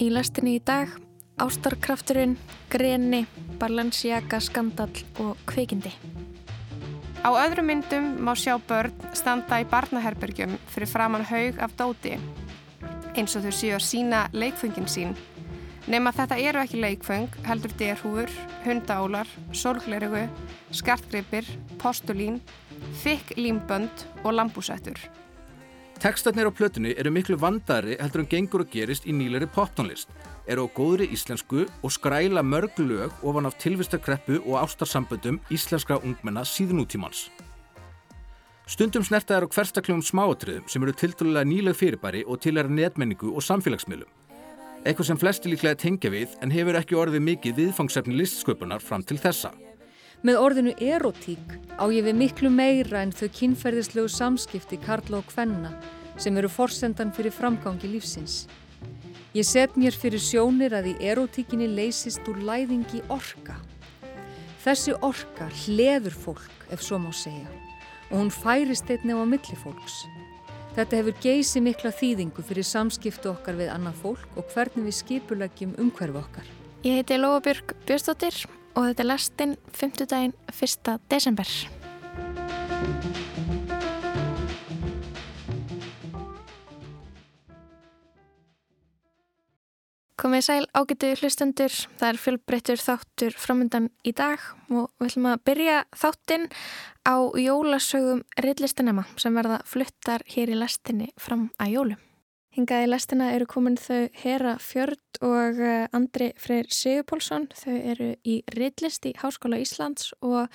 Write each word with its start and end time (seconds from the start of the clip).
Í 0.00 0.06
lastinni 0.08 0.54
í 0.56 0.60
dag, 0.64 0.88
ástarkrafturinn, 1.44 2.38
greni, 2.72 3.26
balansjaka, 3.60 4.38
skandal 4.40 4.88
og 5.20 5.36
kveikindi. 5.50 5.92
Á 7.20 7.28
öðrum 7.36 7.68
myndum 7.68 8.06
má 8.24 8.32
sjá 8.32 8.54
börn 8.56 8.94
standa 9.12 9.58
í 9.60 9.66
barnaherbergjum 9.68 10.56
fyrir 10.72 10.88
framann 10.88 11.28
haug 11.28 11.60
af 11.60 11.76
dóti 11.76 12.14
eins 13.12 13.36
og 13.36 13.44
þau 13.44 13.52
séu 13.52 13.76
að 13.76 13.84
sína 13.90 14.22
leikfungin 14.32 14.88
sín. 14.88 15.12
Nefn 15.90 16.08
að 16.08 16.18
þetta 16.22 16.40
eru 16.48 16.62
ekki 16.62 16.80
leikfung, 16.80 17.28
heldur 17.44 17.76
derhúfur, 17.76 18.32
hundaólar, 18.64 19.28
sólglerugu, 19.52 20.24
skartgripir, 20.80 21.44
postulín, 21.82 22.40
þykk 23.02 23.36
límbönd 23.36 24.06
og 24.24 24.32
lambúsættur. 24.38 24.96
Tekstarnir 26.00 26.48
á 26.48 26.52
plötunni 26.56 26.94
eru 26.96 27.10
miklu 27.12 27.36
vandari 27.36 27.98
heldur 28.00 28.22
en 28.22 28.28
gengur 28.30 28.62
og 28.64 28.70
gerist 28.72 29.04
í 29.04 29.12
nýleri 29.12 29.44
poptónlist, 29.52 30.08
eru 30.48 30.64
á 30.64 30.72
góðri 30.72 31.10
íslensku 31.12 31.66
og 31.68 31.92
skræla 31.92 32.40
mörg 32.40 32.80
lög 32.80 33.12
ofan 33.20 33.44
af 33.44 33.58
tilvistakreppu 33.60 34.38
og 34.46 34.56
ástarsamböndum 34.62 35.42
íslenskra 35.52 36.00
ungmenna 36.00 36.40
síðan 36.40 36.80
útímans. 36.80 37.28
Stundum 38.64 39.04
snertaðar 39.04 39.44
á 39.44 39.52
hverstakljóum 39.52 40.00
smáatriðum 40.00 40.72
sem 40.72 40.82
eru 40.88 40.96
tildalega 40.96 41.44
nýleg 41.44 41.76
fyrirbæri 41.76 42.24
og 42.24 42.40
til 42.40 42.56
er 42.56 42.72
netmenningu 42.72 43.34
og 43.36 43.44
samfélagsmiðlum. 43.44 44.08
Eitthvað 44.86 45.10
sem 45.10 45.20
flesti 45.20 45.52
líklega 45.52 45.76
tengja 45.76 46.08
við 46.16 46.32
en 46.40 46.54
hefur 46.54 46.80
ekki 46.80 46.96
orðið 46.96 47.26
mikið 47.28 47.60
viðfangsefni 47.60 48.16
listsköpunar 48.16 48.80
fram 48.80 49.04
til 49.04 49.20
þessa. 49.20 49.52
Með 50.20 50.36
orðinu 50.36 50.72
erotík 50.84 51.54
á 51.80 51.88
ég 51.88 52.04
við 52.04 52.18
miklu 52.18 52.50
meira 52.52 53.00
en 53.00 53.12
þau 53.16 53.30
kynferðislegu 53.38 54.10
samskipti 54.12 54.76
Karla 54.82 55.22
og 55.22 55.30
Kvenna 55.30 55.70
sem 56.20 56.36
eru 56.36 56.50
forsendan 56.52 57.12
fyrir 57.16 57.32
framgangi 57.32 57.88
lífsins. 57.88 58.42
Ég 59.32 59.48
set 59.48 59.78
mér 59.80 59.96
fyrir 59.96 60.20
sjónir 60.20 60.76
að 60.76 60.90
í 60.92 60.94
erotíkinni 61.08 61.70
leysist 61.72 62.28
úr 62.28 62.36
læðingi 62.44 63.00
orka. 63.08 63.56
Þessi 64.60 64.98
orka 65.00 65.48
hleður 65.62 66.20
fólk 66.26 66.68
ef 66.68 66.84
svo 66.84 67.00
má 67.00 67.08
segja 67.16 67.48
og 68.10 68.18
hún 68.18 68.34
færist 68.34 68.92
einnig 68.92 69.16
á 69.16 69.24
milli 69.24 69.56
fólks. 69.64 70.02
Þetta 70.76 71.00
hefur 71.00 71.20
geysi 71.24 71.64
mikla 71.64 71.96
þýðingu 71.96 72.44
fyrir 72.44 72.66
samskiptu 72.68 73.32
okkar 73.32 73.56
við 73.56 73.72
annað 73.72 74.02
fólk 74.04 74.36
og 74.36 74.52
hvernig 74.52 74.90
við 74.90 75.00
skipulegjum 75.00 75.76
umhverfu 75.80 76.26
okkar. 76.26 76.56
Ég 76.84 77.00
heiti 77.00 77.16
Lóabjörg 77.16 77.78
Björnstóttir 77.88 78.44
og 78.74 78.86
þetta 78.88 79.04
er 79.04 79.10
lastinn 79.10 79.58
5. 79.74 80.06
daginn 80.06 80.34
1. 80.52 80.96
desember. 81.10 81.50
Komið 90.20 90.42
sæl 90.44 90.64
ágætu 90.76 91.14
hlustendur, 91.16 91.72
það 91.96 92.10
er 92.10 92.18
fjölbreyttur 92.20 92.82
þáttur 92.82 93.36
framöndan 93.40 93.86
í 94.04 94.12
dag 94.12 94.42
og 94.68 94.90
við 95.00 95.06
ætlum 95.06 95.30
að 95.30 95.40
byrja 95.48 95.78
þáttinn 95.96 96.44
á 97.08 97.16
jólasögum 97.40 98.20
reillistanema 98.36 99.06
sem 99.16 99.40
verða 99.40 99.62
fluttar 99.64 100.26
hér 100.28 100.52
í 100.52 100.60
lestinni 100.60 101.08
fram 101.16 101.48
að 101.56 101.72
jólum. 101.78 102.09
Hingað 102.50 102.82
í 102.82 102.86
lestina 102.88 103.28
eru 103.30 103.46
komin 103.46 103.76
þau 103.78 104.08
Hera 104.24 104.56
Fjörd 104.58 105.20
og 105.22 105.60
eh, 105.62 105.84
Andri 105.94 106.32
Freyr 106.34 106.66
Sigurpólsson. 106.74 107.46
Þau 107.54 107.76
eru 107.92 108.08
í 108.26 108.40
reillist 108.56 109.06
í 109.06 109.12
Háskóla 109.20 109.60
Íslands 109.62 110.10
og 110.18 110.50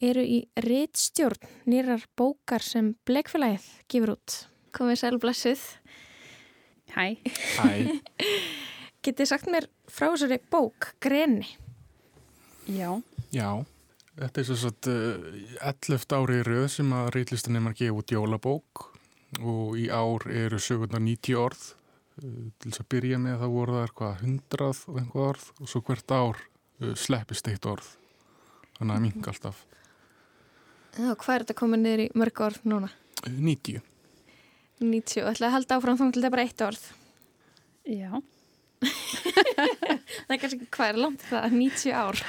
eru 0.00 0.24
í 0.24 0.38
reittstjórn 0.64 1.44
nýrar 1.68 2.06
bókar 2.16 2.64
sem 2.64 2.94
Bleikfélagið 3.04 3.68
gefur 3.92 4.14
út. 4.14 4.38
Komið 4.72 5.02
sæl 5.02 5.20
blessuð. 5.20 5.66
Hæ. 6.96 7.20
Hæ. 7.60 8.00
Getið 9.04 9.28
sagt 9.28 9.52
mér 9.52 9.68
frá 9.92 10.08
þessari 10.08 10.40
bók, 10.40 10.94
Greni? 11.04 11.52
Já. 12.64 12.96
Já, 13.28 13.60
þetta 14.16 14.40
er 14.40 14.52
svo 14.56 14.72
uh, 14.72 15.32
11 15.60 16.16
ári 16.16 16.40
í 16.40 16.48
rauð 16.48 16.68
sem 16.80 16.96
að 16.96 17.12
reitlistanemar 17.20 17.76
gefa 17.76 18.00
út 18.00 18.16
jólabók 18.16 18.95
og 19.42 19.76
í 19.78 19.88
ár 19.90 20.26
eru 20.30 20.60
sögurnar 20.62 21.02
90 21.02 21.40
orð 21.40 21.64
uh, 21.70 22.50
til 22.58 22.70
þess 22.70 22.84
að 22.84 22.90
byrja 22.94 23.22
með 23.22 23.40
það 23.42 23.56
voru 23.56 23.78
það 23.78 23.88
eitthvað 23.88 24.26
100 24.28 24.68
og 24.70 25.00
einhvað 25.00 25.30
orð 25.30 25.48
og 25.56 25.72
svo 25.72 25.82
hvert 25.88 26.14
ár 26.16 26.44
uh, 26.44 26.94
sleppist 26.94 27.50
eitt 27.52 27.66
orð 27.70 27.90
þannig 28.78 28.94
að 28.96 29.04
minga 29.08 29.34
alltaf 29.34 29.64
Já, 30.96 31.10
hvað 31.12 31.34
er 31.34 31.42
þetta 31.44 31.58
komið 31.58 31.82
niður 31.82 32.06
í 32.06 32.08
mörg 32.16 32.46
orð 32.46 32.62
núna? 32.64 32.88
90 33.26 33.82
90 34.80 35.24
og 35.24 35.30
ætlaði 35.32 35.48
að 35.48 35.54
halda 35.54 35.76
áfram 35.78 35.98
þá 35.98 36.04
til 36.04 36.20
þetta 36.20 36.28
er 36.28 36.34
bara 36.34 36.46
eitt 36.46 36.64
orð. 36.66 36.86
Já. 37.86 38.10
Það 40.26 40.34
er 40.34 40.40
kannski 40.42 40.68
hvað 40.76 40.90
er 40.90 40.98
langt 41.00 41.22
það, 41.24 41.46
90 41.56 41.94
ár. 41.96 42.20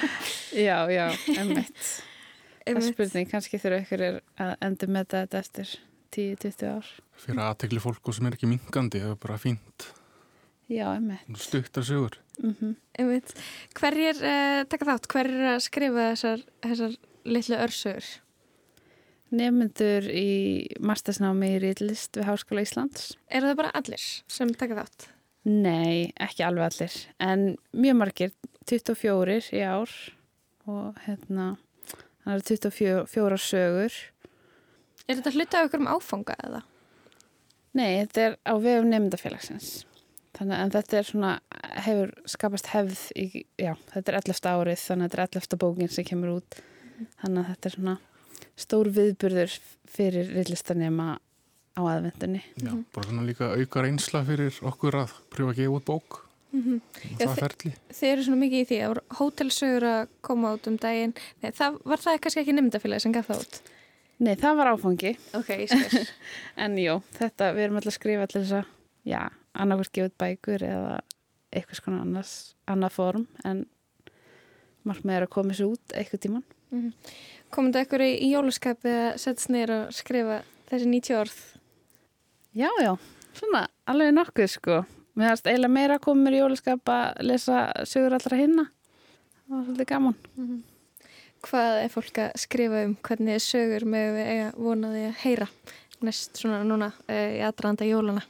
Já, 0.56 0.78
já, 0.94 1.06
emmitt. 1.35 1.90
Það 2.68 2.79
er 2.79 2.85
spurning, 2.88 3.29
kannski 3.31 3.59
þurfa 3.64 3.84
ykkur 3.84 4.03
er 4.03 4.19
að 4.44 4.53
endur 4.68 4.91
með 4.91 5.12
þetta 5.14 5.40
eftir 5.40 5.75
10-20 6.13 6.68
ár. 6.72 6.91
fyrir 7.18 7.44
aðtekli 7.44 7.84
fólk 7.84 8.09
og 8.09 8.18
sem 8.18 8.29
er 8.29 8.38
ekki 8.38 8.50
mingandi 8.50 9.01
það 9.03 9.16
er 9.16 9.22
bara 9.25 9.40
fínt, 9.41 9.90
Já, 10.68 10.88
stuttar 11.40 11.84
sögur 11.88 12.18
Mm 12.44 12.75
Einmitt. 13.00 13.34
Hverjir 13.73 14.17
uh, 14.22 14.63
taka 14.69 14.85
þátt? 14.85 15.07
Hverjir 15.09 15.40
er 15.41 15.53
að 15.56 15.63
skrifa 15.66 16.07
þessar, 16.12 16.41
þessar 16.62 16.96
litlu 17.25 17.57
örsögur? 17.57 18.07
Nefnendur 19.29 20.07
í 20.12 20.67
mastersnámi 20.79 21.56
í 21.56 21.59
Ríðlist 21.62 22.17
við 22.17 22.28
Háskóla 22.29 22.63
Íslands. 22.63 23.16
Eru 23.28 23.50
það 23.50 23.59
bara 23.59 23.73
allir 23.75 24.06
sem 24.31 24.53
taka 24.53 24.78
þátt? 24.78 25.07
Nei, 25.47 26.13
ekki 26.19 26.44
alveg 26.44 26.67
allir, 26.67 26.96
en 27.23 27.44
mjög 27.72 28.00
margir, 28.01 28.31
24 28.67 29.38
í 29.56 29.63
ár 29.63 29.94
og 30.67 30.97
hérna, 31.06 31.53
það 32.23 32.34
eru 32.34 32.47
24 32.50 33.38
sögur. 33.40 34.00
Er 35.07 35.16
þetta 35.19 35.34
hluta 35.35 35.59
af 35.62 35.69
ykkur 35.69 35.84
um 35.85 35.91
áfanga 35.95 36.35
eða? 36.44 36.63
Nei, 37.78 37.91
þetta 38.03 38.23
er 38.28 38.35
á 38.44 38.53
vefum 38.59 38.90
nefndafélagsins. 38.91 39.69
Þannig 40.38 40.59
að 40.62 40.73
þetta 40.78 40.97
er 41.00 41.07
svona, 41.07 41.29
hefur 41.85 42.12
skapast 42.29 42.68
hefð 42.73 43.00
í, 43.17 43.25
já, 43.57 43.72
þetta 43.94 44.12
er 44.13 44.17
11. 44.19 44.51
árið, 44.51 44.81
þannig 44.84 45.07
að 45.07 45.13
þetta 45.16 45.23
er 45.23 45.41
11. 45.41 45.59
bókin 45.63 45.94
sem 45.94 46.06
kemur 46.07 46.34
út. 46.38 46.59
Þannig 47.22 47.40
að 47.44 47.50
þetta 47.53 47.69
er 47.72 47.75
svona 47.78 47.96
stór 48.57 48.90
viðburður 48.94 49.56
fyrir 49.97 50.29
rillistanema 50.35 51.07
á 51.78 51.81
aðvendunni. 51.85 52.44
Já, 52.62 52.72
bara 52.94 53.09
svona 53.09 53.25
líka 53.25 53.51
auka 53.53 53.84
reynsla 53.85 54.23
fyrir 54.28 54.56
okkur 54.66 54.97
að 55.03 55.13
pröfa 55.34 55.53
að 55.53 55.59
gefa 55.62 55.78
út 55.79 55.85
bók 55.91 56.23
Mm 56.56 56.78
og 56.79 57.19
Já, 57.19 57.28
það 57.28 57.34
þi- 57.34 57.40
ferli 57.44 57.69
Þið 57.91 58.07
eru 58.09 58.23
svona 58.23 58.40
mikið 58.40 58.62
í 58.62 58.67
því 58.69 58.78
að 58.85 59.00
hótelsögur 59.17 59.84
að 59.84 60.03
koma 60.23 60.53
út 60.56 60.67
um 60.72 60.78
daginn. 60.79 61.13
Nei, 61.44 61.51
það, 61.51 61.75
var 61.84 62.00
það 62.00 62.19
kannski 62.23 62.40
ekki 62.41 62.56
nefndafélagi 62.56 63.03
sem 63.03 63.12
gaf 63.17 63.28
það 63.28 63.41
út? 63.44 63.57
Nei, 64.17 64.33
það 64.39 64.55
var 64.57 64.72
áfangi, 64.73 65.11
Ok, 65.38 65.50
ég 65.61 65.69
skil. 65.69 66.05
en 66.63 66.78
jú, 66.81 66.97
þetta, 67.19 67.51
við 67.53 67.67
erum 67.67 67.78
alltaf 67.78 67.94
að 67.94 67.97
skrifa 68.00 68.25
allir 68.25 68.44
þess 68.44 68.55
að, 68.57 68.69
já, 69.05 69.19
annarkvært 69.53 69.94
gefið 69.97 70.16
bækur 70.23 70.66
eða 70.66 70.95
eitthvað 71.53 71.81
svona 71.81 72.00
annars, 72.01 72.31
annað 72.67 72.95
form, 72.97 73.28
en 73.45 73.66
markmið 74.88 75.19
er 75.19 75.25
að 75.28 75.33
koma 75.35 75.57
sér 75.57 75.69
út 75.69 75.94
eitthvað 75.97 76.23
tíman. 76.25 76.45
Komum 77.53 77.72
þetta 77.72 77.83
ykkur 77.85 78.03
í, 78.03 78.11
jólaskapi 78.33 78.91
að 78.91 79.19
setja 79.23 79.53
nýr 79.53 79.73
og 79.75 79.94
skrifa 79.95 80.39
þessi 80.72 80.89
90 80.91 81.19
orð? 81.22 81.37
Já, 82.58 82.69
já, 82.81 82.93
svona 83.37 83.67
alveg 83.87 84.16
nokkuð 84.17 84.49
sko. 84.52 84.79
Mér 85.17 85.31
hefast 85.31 85.47
eiginlega 85.49 85.73
meira 85.73 85.99
að 85.99 86.03
koma 86.08 86.25
mér 86.25 86.40
í 86.40 86.41
jólaskap 86.41 86.91
að 86.93 87.22
lesa 87.29 87.61
sögur 87.90 88.17
allra 88.17 88.41
hinna. 88.41 88.66
Það 89.46 89.53
var 89.55 89.64
svolítið 89.69 89.90
gaman. 89.93 90.17
Hvað 91.45 91.81
er 91.84 91.91
fólk 91.93 92.22
að 92.23 92.39
skrifa 92.41 92.85
um 92.87 92.95
hvernig 93.05 93.37
þið 93.37 93.45
sögur 93.45 93.85
með 93.89 94.07
við 94.16 94.31
eiga 94.31 94.47
vonaði 94.55 95.03
að 95.09 95.22
heyra 95.22 95.47
næst 96.07 96.39
svona 96.39 96.63
núna 96.66 96.89
uh, 97.07 97.29
í 97.37 97.43
aðdraðanda 97.45 97.87
jólana? 97.89 98.25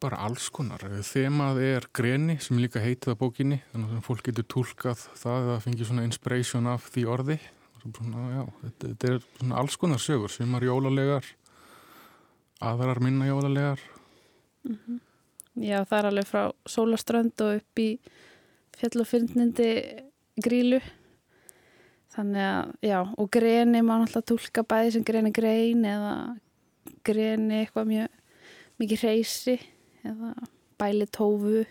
bara 0.00 0.16
alls 0.24 0.46
konar. 0.48 0.80
Þemað 1.04 1.58
er 1.60 1.86
greni 1.92 2.38
sem 2.40 2.56
líka 2.56 2.80
heitið 2.80 3.12
á 3.12 3.20
bókinni 3.20 3.58
þannig 3.68 3.98
að 3.98 4.06
fólk 4.06 4.22
getur 4.30 4.46
tólkað 4.48 5.02
það 5.20 5.48
eða 5.48 5.56
fengið 5.66 5.90
svona 5.90 6.04
inspiration 6.08 6.70
af 6.72 6.86
því 6.94 7.04
orði 7.16 7.36
svona, 7.82 8.22
já, 8.32 8.42
þetta, 8.62 8.86
þetta 8.86 9.10
er 9.10 9.20
svona 9.26 9.60
alls 9.60 9.76
konar 9.80 10.00
sögur 10.00 10.32
sem 10.32 10.56
er 10.56 10.66
jólalegar 10.70 11.28
aðrar 12.70 13.00
minna 13.04 13.28
jólalegar 13.28 13.84
Já, 15.60 15.82
það 15.84 15.96
er 15.98 16.08
alveg 16.10 16.28
frá 16.28 16.42
sólaströnd 16.68 17.42
og 17.44 17.60
upp 17.60 17.80
í 17.82 17.88
fjall 18.80 19.02
og 19.02 19.08
fyrnindi 19.08 19.70
grílu. 20.40 20.80
Þannig 22.20 22.44
að, 22.44 22.72
já, 22.84 22.98
og 23.00 23.28
greni 23.32 23.80
má 23.80 23.94
náttúrulega 23.96 24.28
tólka 24.28 24.62
bæði 24.68 24.90
sem 24.92 25.04
greni 25.08 25.30
grein 25.32 25.84
eða 25.88 26.14
greni 27.08 27.62
eitthvað 27.62 27.86
mjög 27.88 28.18
mikið 28.82 29.04
reysi 29.06 29.54
eða 30.04 30.34
bæli 30.80 31.06
tófu 31.08 31.62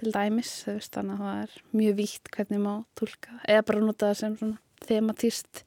til 0.00 0.14
dæmis, 0.16 0.50
þú 0.64 0.74
veist, 0.74 0.90
þannig 0.96 1.20
að 1.20 1.22
það 1.28 1.42
er 1.44 1.54
mjög 1.78 1.94
vítt 2.00 2.32
hvernig 2.34 2.62
má 2.64 2.72
tólka 2.98 3.36
eða 3.44 3.66
bara 3.68 3.84
nota 3.84 4.10
það 4.10 4.18
sem 4.24 4.36
svona 4.40 4.88
thematist 4.88 5.62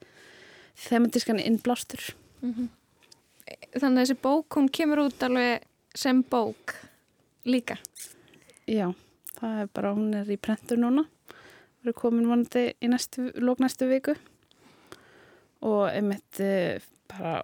thematískan 0.84 1.40
innblástur. 1.40 2.04
Þannig 2.44 3.88
að 3.88 4.02
þessi 4.02 4.20
bók, 4.20 4.60
hún 4.60 4.68
kemur 4.68 5.06
út 5.06 5.24
alveg 5.24 5.64
sem 5.96 6.20
bók 6.28 6.76
líka. 7.48 7.80
Já, 8.68 8.90
það 9.40 9.64
er 9.64 9.74
bara, 9.80 9.96
hún 9.96 10.12
er 10.20 10.28
í 10.28 10.42
prentur 10.42 10.84
núna 10.84 11.08
erum 11.84 11.98
komin 12.00 12.30
vonandi 12.30 12.66
í 12.82 12.90
næstu, 12.92 13.30
lóknæstu 13.40 13.88
viku. 13.90 14.16
Og 15.64 15.86
einmitt 15.90 16.40
eh, 16.44 16.84
bara 17.12 17.42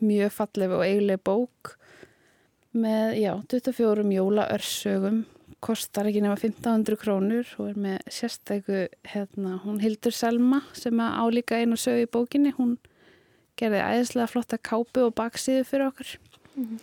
mjög 0.00 0.34
falleg 0.34 0.74
og 0.74 0.84
eiginlega 0.84 1.22
bók 1.26 1.76
með, 2.76 3.16
já, 3.22 3.32
24 3.50 4.04
jóla 4.12 4.46
örsögum 4.54 5.24
kostar 5.64 6.06
ekki 6.06 6.20
nema 6.22 6.36
1500 6.36 6.98
krónur 7.00 7.48
og 7.58 7.70
er 7.70 7.78
með 7.80 8.10
sérstæku 8.12 8.82
hérna, 9.08 9.56
hún 9.64 9.80
Hildur 9.80 10.14
Selma 10.14 10.60
sem 10.76 11.00
álíka 11.00 11.56
einu 11.58 11.78
sög 11.80 12.04
í 12.04 12.10
bókinni, 12.12 12.52
hún 12.58 12.76
gerði 13.56 13.80
æðislega 13.80 14.28
flotta 14.30 14.60
kápu 14.60 15.06
og 15.08 15.16
baksíðu 15.16 15.64
fyrir 15.66 15.88
okkur. 15.88 16.12
Mm. 16.56 16.76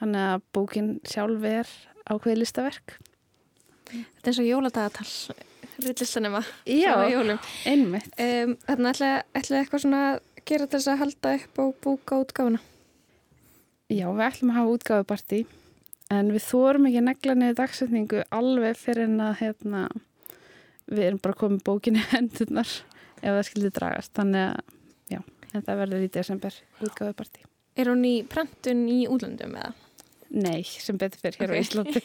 hann 0.00 0.14
er 0.18 0.34
að 0.34 0.46
bókin 0.52 0.88
sjálf 1.08 1.44
er 1.48 1.70
ákveði 2.10 2.42
listaverk. 2.42 2.96
Þetta 3.88 4.32
er 4.32 4.40
og 4.42 4.48
jóladagatal 4.48 5.06
rillistanema 5.82 6.42
Já, 6.68 6.94
einmitt. 7.66 8.08
Um, 8.20 8.54
Þannig 8.68 9.02
ætlaði 9.34 9.60
eitthvað 9.60 9.84
svona 9.84 10.02
að 10.12 10.18
gera 10.48 10.70
þess 10.70 10.90
að 10.92 11.00
halda 11.02 11.34
upp 11.38 11.60
og 11.64 11.74
búka 11.84 12.20
útgáfuna? 12.22 12.62
Já, 13.92 14.06
við 14.08 14.24
ætlum 14.28 14.52
að 14.52 14.58
hafa 14.58 14.74
útgáfuparti 14.78 15.40
en 16.14 16.34
við 16.34 16.44
þórum 16.46 16.90
ekki 16.90 17.04
negla 17.04 17.38
niður 17.38 17.58
dagsetningu 17.62 18.26
alveg 18.34 18.78
fyrir 18.80 19.08
en 19.08 19.24
að 19.24 19.38
hérna, 19.40 19.86
við 20.90 21.08
erum 21.08 21.22
bara 21.24 21.40
komið 21.40 21.64
bókinu 21.66 22.04
hendunar 22.12 22.68
ef 22.68 23.30
það 23.30 23.42
skildi 23.48 23.72
dragast. 23.74 24.14
Þannig 24.16 24.46
að 24.50 25.16
já, 25.16 25.20
þetta 25.54 25.80
verður 25.80 26.06
í 26.06 26.12
desember 26.18 26.62
útgáfuparti 26.84 27.48
Er 27.74 27.90
hún 27.90 28.04
í 28.06 28.20
prentun 28.30 28.84
í 28.86 29.00
útlöndum 29.10 29.56
eða? 29.58 29.72
Nei, 30.34 30.62
sem 30.62 30.98
betur 30.98 31.20
fyrir 31.22 31.40
hér 31.40 31.50
okay. 31.50 31.58
á 31.58 31.62
Íslandi. 31.62 32.02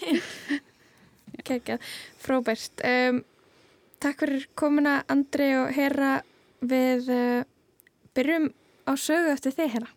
Kekja, 1.47 1.77
frábært. 2.21 2.81
Um, 2.85 3.21
Takk 3.99 4.21
fyrir 4.23 4.45
komuna 4.55 5.01
Andri 5.11 5.49
og 5.59 5.73
Hera. 5.75 6.21
Við 6.63 7.09
uh, 7.11 7.43
byrjum 8.15 8.45
á 8.87 8.95
sögu 8.95 9.33
eftir 9.33 9.51
þið 9.57 9.73
Hera. 9.73 9.89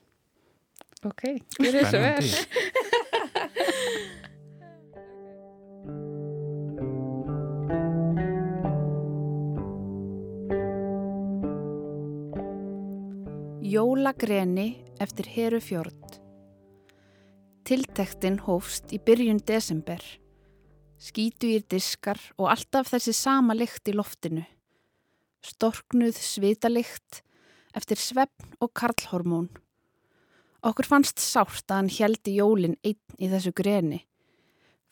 Ok, 1.07 1.23
ég 1.63 1.69
er 1.71 1.75
þessu 1.83 1.99
vel. 2.03 2.27
Jólagreni 13.73 14.69
eftir 14.99 15.27
Heru 15.37 15.63
Fjord. 15.63 16.19
Tiltektin 17.63 18.43
hófst 18.49 18.91
í 18.91 18.99
byrjun 18.99 19.39
desember. 19.47 20.03
Skítu 21.03 21.49
í 21.51 21.59
diskar 21.67 22.21
og 22.39 22.47
alltaf 22.53 22.93
þessi 22.93 23.15
sama 23.17 23.57
lykt 23.59 23.89
í 23.91 23.95
loftinu. 23.97 24.45
Storknuð 25.43 26.15
svitalikt 26.23 27.25
eftir 27.75 27.99
svefn 27.99 28.53
og 28.63 28.71
karlhormón. 28.79 29.49
Okkur 30.63 30.87
fannst 30.87 31.19
sárt 31.19 31.67
að 31.67 31.81
hann 31.81 31.91
heldi 31.91 32.37
jólin 32.37 32.77
einn 32.87 33.19
í 33.19 33.31
þessu 33.33 33.51
greni. 33.51 34.05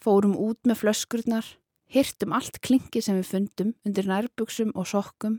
Fórum 0.03 0.35
út 0.35 0.59
með 0.67 0.81
flöskurnar, 0.81 1.47
hirtum 1.87 2.35
allt 2.35 2.59
klingi 2.65 3.03
sem 3.05 3.21
við 3.21 3.31
fundum 3.31 3.71
undir 3.87 4.09
nærbuksum 4.11 4.73
og 4.75 4.89
sokkum. 4.91 5.37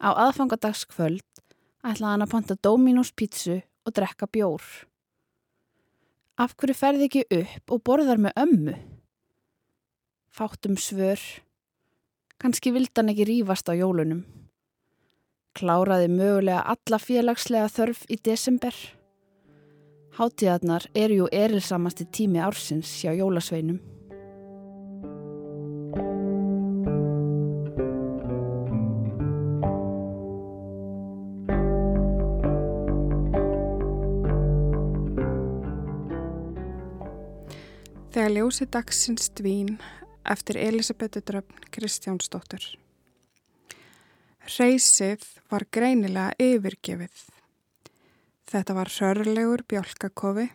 Á 0.00 0.16
aðfangadagskvöld 0.16 1.42
ætlaði 1.84 2.14
hann 2.14 2.24
að 2.24 2.32
panta 2.32 2.56
Dominos 2.56 3.12
pítsu 3.12 3.58
og 3.84 3.92
drekka 3.98 4.30
bjór. 4.32 4.64
Af 6.40 6.56
hverju 6.56 6.78
ferði 6.78 7.10
ekki 7.10 7.26
upp 7.42 7.76
og 7.76 7.84
borðar 7.84 8.22
með 8.24 8.40
ömmu? 8.46 8.78
Fáttum 10.30 10.76
svör. 10.76 11.18
Kanski 12.38 12.70
vild 12.70 12.94
hann 12.96 13.10
ekki 13.10 13.26
rýfast 13.26 13.66
á 13.66 13.74
jólunum. 13.74 14.22
Kláraði 15.58 16.06
mögulega 16.12 16.62
alla 16.70 16.98
félagslega 17.02 17.66
þörf 17.74 18.04
í 18.06 18.16
desember. 18.22 18.76
Háttíðarnar 20.14 20.86
eru 20.94 21.20
jú 21.20 21.28
erilsamasti 21.34 22.06
tími 22.14 22.38
ársins 22.46 22.94
hjá 23.02 23.10
jólasveinum. 23.18 23.80
Þegar 38.10 38.36
ljósi 38.38 38.66
dagsins 38.70 39.32
dvín 39.34 39.80
eftir 40.24 40.56
Elisabetu 40.60 41.22
Dröfn 41.24 41.66
Kristjánsdóttur. 41.70 42.62
Reysið 44.58 45.26
var 45.50 45.66
greinilega 45.70 46.32
yfirgefið. 46.40 47.26
Þetta 48.50 48.74
var 48.74 48.90
sörlegur 48.90 49.62
bjálkakofi 49.68 50.48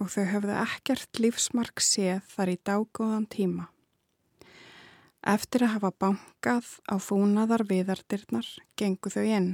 og 0.00 0.08
þau 0.14 0.24
höfðu 0.30 0.54
ekkert 0.62 1.20
lífsmark 1.20 1.82
séð 1.84 2.22
þar 2.32 2.52
í 2.54 2.56
dágóðan 2.64 3.26
tíma. 3.30 3.66
Eftir 5.22 5.66
að 5.66 5.74
hafa 5.76 5.92
bankað 6.02 6.70
á 6.90 6.98
fúnaðar 6.98 7.62
viðardirnar 7.68 8.48
gengu 8.78 9.12
þau 9.12 9.22
inn. 9.22 9.52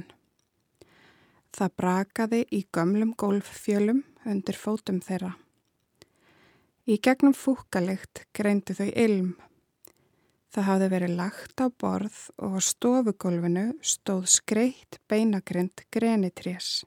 Það 1.53 1.75
brakaði 1.81 2.39
í 2.53 2.63
gömlum 2.73 3.11
golffjölum 3.17 4.01
undir 4.25 4.57
fótum 4.57 5.01
þeirra. 5.03 5.35
Í 6.89 6.97
gegnum 6.97 7.35
fúkalikt 7.37 8.23
greindu 8.33 8.73
þau 8.73 8.89
ilm. 8.89 9.35
Það 10.49 10.65
hafði 10.65 10.85
verið 10.93 11.11
lagt 11.19 11.61
á 11.61 11.67
borð 11.69 12.19
og 12.41 12.55
á 12.57 12.61
stofugólfinu 12.65 13.65
stóð 13.85 14.23
skreitt 14.33 14.97
beinagrind 15.11 15.83
grenitrés. 15.93 16.83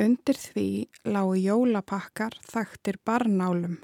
Undir 0.00 0.38
því 0.40 0.68
lágu 1.04 1.36
jólapakkar 1.36 2.38
þaktir 2.48 2.96
barnálum. 3.04 3.76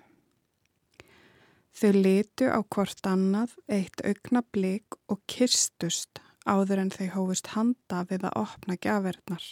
Þau 1.76 1.92
litu 1.94 2.48
á 2.48 2.64
hvort 2.64 3.04
annað 3.06 3.52
eitt 3.68 4.00
augna 4.00 4.40
blik 4.56 4.96
og 5.12 5.20
kistust 5.28 6.22
áður 6.48 6.86
en 6.86 6.94
þau 6.96 7.06
hófust 7.12 7.52
handa 7.52 8.06
við 8.08 8.24
að 8.24 8.40
opna 8.40 8.78
gafirnar. 8.80 9.44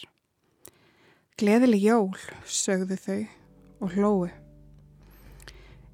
Gleðileg 1.36 1.84
jól, 1.84 2.16
sögðu 2.48 2.96
þau 3.04 3.20
og 3.84 3.92
hlóu. 3.92 4.45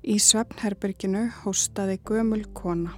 Í 0.02 0.16
svefnherberginu 0.18 1.28
hóstaði 1.44 2.00
gömul 2.02 2.42
kona. 2.58 2.90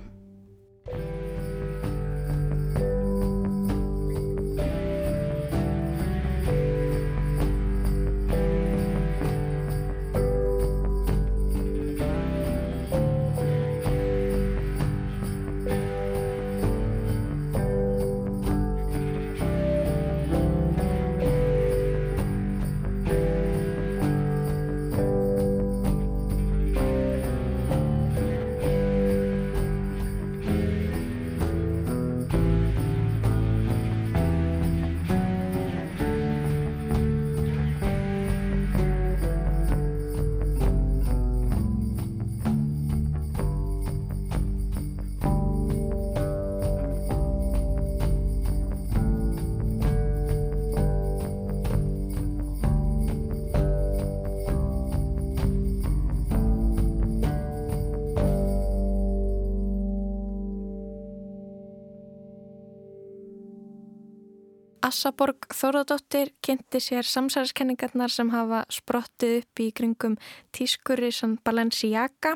Assaborg 65.04 65.44
Þóradóttir 65.52 66.30
kynnti 66.40 66.80
sér 66.80 67.04
samsæðiskenningarnar 67.04 68.08
sem 68.08 68.30
hafa 68.32 68.62
sprottið 68.72 69.34
upp 69.42 69.60
í 69.60 69.66
kringum 69.76 70.14
tískurísan 70.56 71.34
Balenciaga 71.44 72.32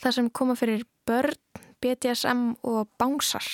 þar 0.00 0.16
sem 0.16 0.30
koma 0.32 0.56
fyrir 0.56 0.86
börn, 1.04 1.36
BDSM 1.84 2.56
og 2.64 2.88
bánsar. 2.96 3.44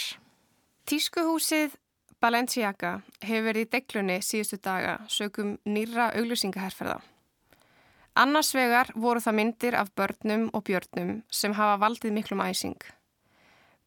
Tískuhúsið 0.87 1.75
Balenciaga 2.23 3.01
hefur 3.19 3.49
verið 3.49 3.67
í 3.67 3.71
deglunni 3.75 4.23
síðustu 4.23 4.63
daga 4.63 5.01
sögum 5.11 5.57
nýra 5.67 6.13
auglýsingaherferða. 6.15 7.01
Annars 8.15 8.55
vegar 8.55 8.95
voru 8.95 9.27
það 9.27 9.41
myndir 9.43 9.83
af 9.83 9.91
börnum 9.99 10.53
og 10.55 10.69
björnum 10.71 11.17
sem 11.35 11.59
hafa 11.59 11.83
valdið 11.83 12.21
miklum 12.23 12.47
æsing. 12.47 12.79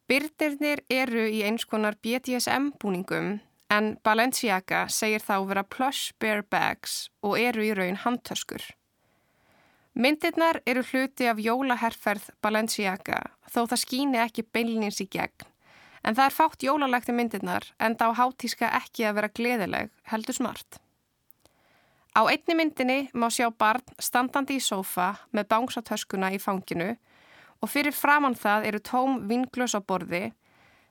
Byrdirnir 0.04 0.84
eru 0.92 1.30
í 1.32 1.46
eins 1.48 1.64
konar 1.64 1.96
BDSM 1.96 2.74
búningum 2.76 3.38
en 3.70 3.94
Balenciaga 4.04 4.86
segir 4.90 5.22
þá 5.22 5.36
vera 5.48 5.64
plush 5.64 6.12
bear 6.18 6.42
bags 6.42 7.08
og 7.22 7.38
eru 7.38 7.64
í 7.64 7.72
raun 7.76 8.00
handtöskur. 8.02 8.62
Myndirnar 9.94 10.60
eru 10.70 10.82
hluti 10.86 11.26
af 11.30 11.40
jólaherferð 11.42 12.30
Balenciaga 12.42 13.22
þó 13.50 13.64
það 13.64 13.82
skýni 13.84 14.20
ekki 14.22 14.46
beinlinins 14.46 15.00
í 15.02 15.08
gegn 15.10 15.48
en 16.04 16.16
það 16.16 16.26
er 16.26 16.36
fátt 16.36 16.64
jólalegt 16.64 17.10
í 17.12 17.16
myndirnar 17.16 17.66
en 17.78 17.96
þá 18.00 18.06
hátíska 18.16 18.70
ekki 18.78 19.04
að 19.06 19.18
vera 19.18 19.34
gleðileg 19.36 19.90
heldur 20.12 20.36
smart. 20.36 20.80
Á 22.16 22.26
einni 22.26 22.56
myndinni 22.58 22.98
má 23.14 23.28
sjá 23.30 23.50
barn 23.54 23.84
standandi 24.02 24.56
í 24.58 24.64
sófa 24.64 25.12
með 25.30 25.50
bángsatöskuna 25.52 26.32
í 26.34 26.40
fanginu 26.42 26.94
og 27.60 27.70
fyrir 27.70 27.94
framann 27.94 28.34
það 28.34 28.66
eru 28.70 28.80
tóm 28.82 29.20
vinglös 29.30 29.76
á 29.76 29.80
borði, 29.80 30.32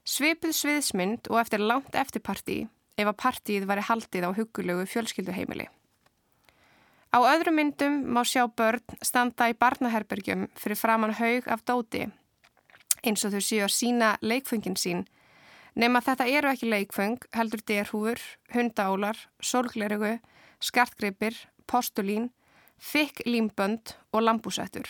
svipið 0.07 0.55
sviðsmynd 0.55 1.29
og 1.29 1.41
eftir 1.41 1.63
langt 1.63 1.95
eftirparti 1.95 2.61
ef 2.99 3.07
að 3.07 3.19
partíið 3.23 3.67
væri 3.69 3.85
haldið 3.87 4.27
á 4.27 4.31
hugulegu 4.35 4.85
fjölskylduheimili. 4.91 5.67
Á 7.09 7.19
öðrum 7.25 7.57
myndum 7.57 8.01
má 8.13 8.21
sjá 8.27 8.45
börn 8.47 8.83
standa 9.01 9.49
í 9.49 9.57
barnaherbergjum 9.57 10.47
fyrir 10.55 10.77
framann 10.77 11.17
haug 11.17 11.47
af 11.49 11.65
dóti 11.65 12.05
eins 13.03 13.23
og 13.25 13.33
þau 13.33 13.43
séu 13.43 13.63
að 13.65 13.75
sína 13.75 14.09
leikfungin 14.21 14.77
sín 14.79 15.05
nema 15.79 16.01
þetta 16.03 16.27
eru 16.27 16.51
ekki 16.51 16.69
leikfung 16.69 17.19
heldur 17.35 17.63
derhúfur, 17.67 18.19
hundaólar, 18.53 19.17
sólglerugu, 19.39 20.17
skartgripir, 20.59 21.37
postulín, 21.69 22.29
þykk 22.79 23.23
límbönd 23.27 23.95
og 24.11 24.25
lambúsættur. 24.25 24.87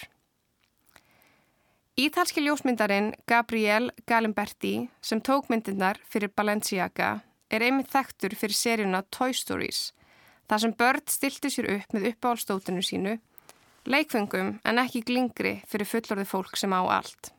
Ítalski 2.00 2.40
ljósmyndarinn 2.40 3.12
Gabriel 3.28 3.92
Galimberti 4.08 4.90
sem 5.02 5.20
tók 5.22 5.50
myndirnar 5.52 5.98
fyrir 6.08 6.32
Balenciaga 6.32 7.10
er 7.52 7.66
einmitt 7.66 7.90
þekktur 7.92 8.38
fyrir 8.40 8.56
seríuna 8.56 9.02
Toy 9.12 9.36
Stories 9.36 9.82
þar 10.48 10.64
sem 10.64 10.76
börn 10.80 11.04
stilti 11.12 11.52
sér 11.52 11.68
upp 11.74 11.92
með 11.92 12.08
uppáhaldstótinu 12.14 12.86
sínu, 12.88 13.18
leikfengum 13.84 14.56
en 14.64 14.82
ekki 14.86 15.04
glingri 15.12 15.58
fyrir 15.68 15.92
fullorði 15.92 16.28
fólk 16.32 16.56
sem 16.56 16.72
á 16.72 16.80
allt. 16.88 17.34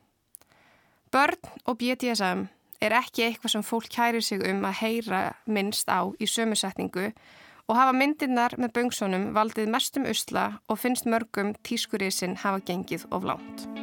Börn 1.09 1.41
og 1.65 1.81
BDSM 1.81 2.45
er 2.85 2.99
ekki 3.01 3.25
eitthvað 3.31 3.57
sem 3.57 3.65
fólk 3.65 3.89
kærir 3.89 4.21
sig 4.21 4.45
um 4.45 4.61
að 4.69 4.77
heyra 4.83 5.23
minnst 5.49 5.89
á 5.89 6.05
í 6.21 6.29
sömusetningu 6.29 7.09
og 7.65 7.79
hafa 7.79 7.97
myndirnar 7.97 8.59
með 8.61 8.77
böngsunum 8.77 9.31
valdið 9.33 9.73
mestum 9.73 10.05
usla 10.05 10.51
og 10.69 10.83
finnst 10.85 11.09
mörgum 11.09 11.55
tískurísin 11.65 12.43
hafa 12.45 12.61
gengið 12.61 13.09
of 13.09 13.25
lánt. 13.25 13.80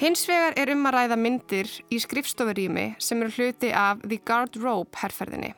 Hins 0.00 0.22
vegar 0.24 0.54
er 0.56 0.70
um 0.72 0.86
að 0.88 0.94
ræða 0.94 1.16
myndir 1.20 1.68
í 1.92 1.98
skrifstofurími 2.00 2.84
sem 3.04 3.20
eru 3.20 3.34
hluti 3.34 3.68
af 3.76 3.98
The 4.00 4.16
Garderobe 4.24 4.96
herrferðinni. 4.96 5.50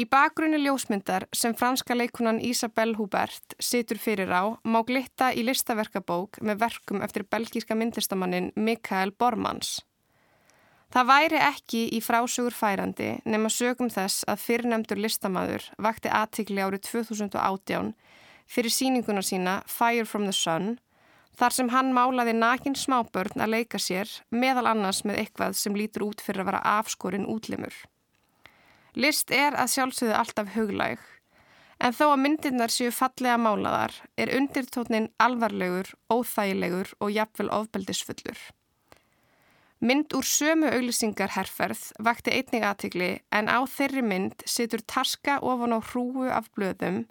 Í 0.00 0.06
bakgrunni 0.08 0.56
ljósmyndar 0.62 1.26
sem 1.36 1.52
franska 1.52 1.92
leikunan 1.92 2.40
Isabelle 2.40 2.96
Hubert 2.96 3.52
situr 3.60 4.00
fyrir 4.00 4.32
á 4.32 4.56
má 4.64 4.78
glitta 4.88 5.34
í 5.36 5.44
listaverkabók 5.44 6.40
með 6.40 6.62
verkum 6.64 7.04
eftir 7.04 7.26
belgíska 7.28 7.76
myndistamannin 7.76 8.54
Mikael 8.56 9.12
Bormans. 9.12 9.82
Það 10.88 11.08
væri 11.12 11.44
ekki 11.50 11.84
í 11.92 12.00
frásögur 12.00 12.56
færandi 12.56 13.18
nema 13.28 13.52
sögum 13.52 13.92
þess 13.92 14.24
að 14.24 14.46
fyrirnemdur 14.46 15.04
listamæður 15.04 15.68
vakti 15.76 16.08
aðtikli 16.08 16.64
árið 16.64 16.88
2018 16.88 17.92
fyrir 18.48 18.72
síninguna 18.72 19.20
sína 19.20 19.60
Fire 19.68 20.08
from 20.08 20.24
the 20.24 20.32
Sun 20.32 20.78
Þar 21.36 21.52
sem 21.52 21.68
hann 21.68 21.92
málaði 21.92 22.32
nakin 22.32 22.76
smábörn 22.78 23.42
að 23.44 23.52
leika 23.52 23.80
sér, 23.82 24.08
meðal 24.32 24.70
annars 24.70 25.02
með 25.04 25.20
eitthvað 25.20 25.58
sem 25.60 25.76
lítur 25.76 26.06
út 26.08 26.22
fyrir 26.24 26.44
að 26.44 26.50
vera 26.50 26.62
afskorinn 26.78 27.28
útlimur. 27.28 27.74
List 28.96 29.30
er 29.34 29.52
að 29.52 29.74
sjálfsögðu 29.74 30.14
alltaf 30.16 30.54
huglæg, 30.54 31.02
en 31.76 31.92
þó 31.92 32.06
að 32.08 32.22
myndirnar 32.22 32.72
séu 32.72 32.92
fallega 32.94 33.36
málaðar 33.36 33.92
er 34.16 34.32
undirtótnin 34.38 35.10
alvarlegur, 35.20 35.90
óþægilegur 36.08 36.94
og 37.04 37.12
jafnvel 37.12 37.50
ofbeldisfullur. 37.52 38.38
Mynd 39.84 40.14
úr 40.16 40.24
sömu 40.24 40.70
auglisingar 40.72 41.34
herrferð 41.34 41.90
vakti 42.00 42.32
einnig 42.32 42.64
aðtikli 42.64 43.10
en 43.28 43.50
á 43.52 43.60
þeirri 43.68 44.00
mynd 44.00 44.46
situr 44.48 44.80
taska 44.88 45.36
ofan 45.44 45.76
á 45.76 45.84
hrúu 45.84 46.24
af 46.32 46.48
blöðum 46.56 47.02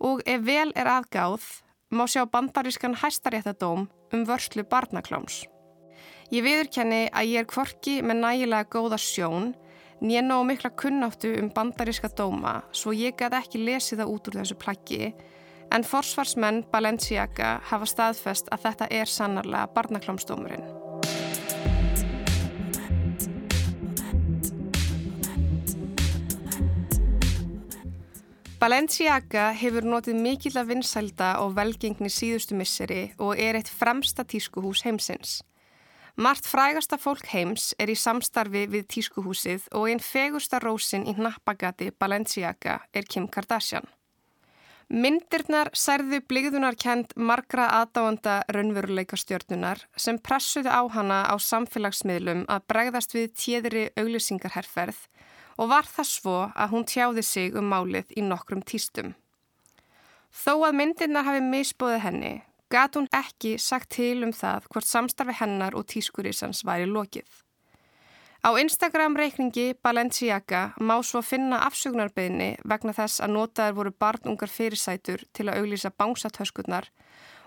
og 0.00 0.24
ef 0.24 0.40
vel 0.48 0.72
er 0.72 0.88
aðgáð 0.88 1.44
má 1.92 2.06
sjá 2.08 2.24
bandarískan 2.24 2.96
hæstaréttadóm 2.96 3.86
um 4.12 4.24
vörslu 4.24 4.64
barnakláms. 4.64 5.44
Ég 6.32 6.44
viðurkenni 6.46 7.10
að 7.12 7.28
ég 7.28 7.42
er 7.42 7.48
kvorki 7.48 7.98
með 8.00 8.22
nægilega 8.24 8.70
góða 8.72 8.96
sjón, 8.96 9.52
nýjena 10.00 10.40
og 10.40 10.48
mikla 10.48 10.72
kunnáttu 10.72 11.34
um 11.42 11.52
bandaríska 11.52 12.08
dóma 12.16 12.62
svo 12.72 12.96
ég 12.96 13.18
gæti 13.20 13.38
ekki 13.38 13.64
lesið 13.66 14.02
það 14.02 14.12
út 14.14 14.28
úr 14.30 14.38
þessu 14.40 14.56
plaggi, 14.58 15.12
en 15.72 15.84
forsvarsmenn 15.84 16.64
Balenciaga 16.72 17.58
hafa 17.68 17.88
staðfest 17.88 18.48
að 18.52 18.64
þetta 18.68 18.88
er 18.90 19.08
sannarlega 19.08 19.68
barnaklámsdómurinn. 19.76 20.81
Balenciaga 28.62 29.48
hefur 29.58 29.82
notið 29.82 30.20
mikill 30.22 30.54
að 30.60 30.68
vinsælda 30.68 31.32
og 31.42 31.56
velgengni 31.56 32.06
síðustu 32.06 32.54
misseri 32.54 33.08
og 33.18 33.40
er 33.42 33.56
eitt 33.58 33.66
fremsta 33.66 34.22
tískuhús 34.22 34.84
heimsins. 34.86 35.40
Mart 36.14 36.46
frægasta 36.46 36.94
fólk 37.02 37.26
heims 37.32 37.72
er 37.82 37.90
í 37.90 37.96
samstarfi 37.98 38.68
við 38.70 38.86
tískuhúsið 38.94 39.66
og 39.74 39.88
einn 39.90 40.04
fegursta 40.06 40.60
rósin 40.62 41.08
í 41.10 41.16
nappagati 41.18 41.90
Balenciaga 41.90 42.76
er 42.94 43.10
Kim 43.10 43.26
Kardashian. 43.26 43.88
Myndirnar 44.94 45.72
særðu 45.74 46.20
bligðunarkend 46.30 47.16
margra 47.16 47.66
aðdáanda 47.80 48.44
raunveruleika 48.54 49.18
stjórnunar 49.18 49.82
sem 49.96 50.22
pressuðu 50.22 50.70
á 50.70 50.86
hana 50.86 51.24
á 51.26 51.34
samfélagsmiðlum 51.34 52.46
að 52.46 52.70
bregðast 52.70 53.18
við 53.18 53.34
tjeðri 53.34 53.88
auglýsingarherferð 53.98 55.08
og 55.62 55.70
var 55.70 55.86
það 55.86 56.08
svo 56.10 56.38
að 56.50 56.72
hún 56.74 56.86
tjáði 56.90 57.22
sig 57.22 57.54
um 57.58 57.68
málið 57.70 58.10
í 58.18 58.24
nokkrum 58.26 58.64
týstum. 58.66 59.12
Þó 60.34 60.54
að 60.66 60.78
myndirnar 60.80 61.28
hafi 61.28 61.44
misbóðið 61.44 62.02
henni, 62.02 62.32
gat 62.72 62.96
hún 62.98 63.06
ekki 63.14 63.54
sagt 63.62 63.92
til 63.94 64.24
um 64.26 64.32
það 64.34 64.66
hvort 64.72 64.88
samstarfi 64.88 65.36
hennar 65.38 65.76
og 65.78 65.86
tískurísans 65.92 66.64
væri 66.66 66.88
lokið. 66.90 67.28
Á 68.42 68.50
Instagram 68.58 69.14
reikningi 69.14 69.76
Balenciaga 69.78 70.74
má 70.82 70.96
svo 71.06 71.22
finna 71.22 71.60
afsögnarbeginni 71.68 72.56
vegna 72.66 72.90
þess 72.96 73.22
að 73.22 73.36
notaður 73.36 73.76
voru 73.76 73.92
barnungar 74.02 74.50
fyrirsætur 74.50 75.22
til 75.30 75.46
að 75.46 75.60
auglýsa 75.60 75.92
bánsathöskurnar 75.94 76.88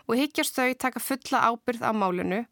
og 0.07 0.15
higgjast 0.15 0.55
þau 0.55 0.72
taka 0.79 1.03
fulla 1.03 1.41
ábyrð 1.50 1.84
á 1.84 1.91
málinu 1.91 2.45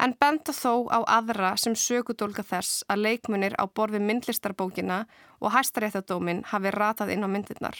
en 0.00 0.16
benda 0.20 0.52
þó 0.56 0.88
á 0.88 0.98
aðra 1.20 1.54
sem 1.60 1.76
sögudólka 1.76 2.44
þess 2.46 2.84
að 2.88 3.04
leikmunir 3.06 3.54
á 3.60 3.68
borfi 3.68 4.00
myndlistarbókina 4.00 5.04
og 5.40 5.52
hæstaréttadómin 5.54 6.44
hafi 6.52 6.72
ratað 6.74 7.12
inn 7.14 7.26
á 7.26 7.28
myndirnar. 7.28 7.76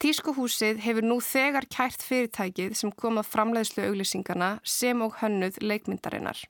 Tískuhúsið 0.00 0.80
hefur 0.80 1.04
nú 1.04 1.18
þegar 1.20 1.66
kært 1.68 2.04
fyrirtækið 2.04 2.76
sem 2.78 2.92
komað 2.92 3.28
framleiðslu 3.34 3.84
auglýsingana 3.88 4.54
sem 4.64 5.02
og 5.04 5.18
hönnuð 5.20 5.60
leikmyndarinnar. 5.60 6.40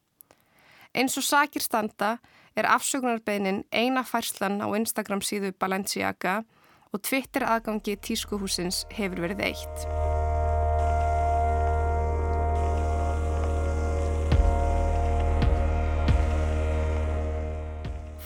Eins 0.95 1.19
og 1.19 1.26
sakir 1.26 1.62
standa 1.62 2.19
er 2.59 2.66
afsökunarbeinin 2.71 3.64
eina 3.71 4.02
færslan 4.07 4.62
á 4.62 4.66
Instagram 4.78 5.23
síðu 5.23 5.50
Balenciaga 5.59 6.40
og 6.90 7.02
Twitter 7.02 7.47
aðgangi 7.47 7.99
tískuhúsins 7.99 8.85
hefur 8.95 9.26
verið 9.26 9.47
eitt. 9.50 10.10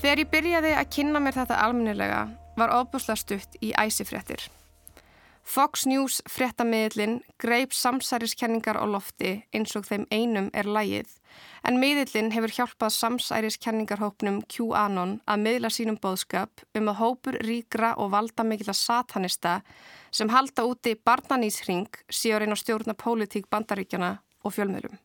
Þegar 0.04 0.20
ég 0.20 0.28
byrjaði 0.28 0.70
að 0.76 0.88
kynna 0.92 1.20
mér 1.24 1.32
þetta 1.32 1.56
almennilega 1.64 2.18
var 2.60 2.72
ofbúslega 2.76 3.16
stutt 3.16 3.54
í 3.64 3.70
æsifréttir. 3.72 4.42
Fox 5.48 5.86
News 5.88 6.18
fréttamiðlinn 6.28 7.22
greip 7.40 7.72
samsæriskenningar 7.72 8.76
á 8.76 8.84
lofti 8.84 9.32
eins 9.56 9.72
og 9.80 9.88
þeim 9.88 10.04
einum 10.12 10.52
er 10.52 10.68
lægið 10.68 11.16
en 11.64 11.80
miðlinn 11.80 12.34
hefur 12.36 12.52
hjálpað 12.52 12.94
samsæriskenningarhópnum 12.98 14.42
QAnon 14.44 15.18
að 15.24 15.44
miðla 15.48 15.72
sínum 15.72 15.96
bóðskap 15.96 16.66
um 16.76 16.92
að 16.92 17.00
hópur 17.00 17.40
ríkra 17.40 17.96
og 17.96 18.12
valda 18.12 18.44
mikilvæg 18.44 18.76
satanista 18.76 19.62
sem 20.12 20.28
halda 20.36 20.68
úti 20.68 20.98
barnanísring 21.00 21.88
síður 22.12 22.44
einn 22.44 22.52
á 22.52 22.60
stjórna 22.60 22.92
pólitík 22.92 23.48
bandaríkjana 23.48 24.18
og 24.44 24.52
fjölmiðlum. 24.52 25.00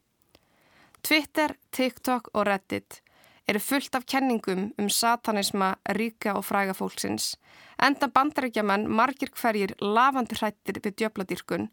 Twitter, 0.99 1.55
TikTok 1.71 2.33
og 2.35 2.51
Reddit 2.51 3.05
eru 3.49 3.59
fullt 3.59 3.95
af 3.95 4.05
kenningum 4.05 4.69
um 4.77 4.89
satanisma 4.89 5.73
ríka 5.97 6.35
og 6.37 6.45
fræga 6.45 6.73
fólksins, 6.77 7.35
enda 7.81 8.07
bandarækjaman 8.07 8.87
margir 8.87 9.31
hverjir 9.41 9.73
lavandi 9.81 10.37
hrættir 10.37 10.81
við 10.83 10.95
djöbladýrkun 11.01 11.69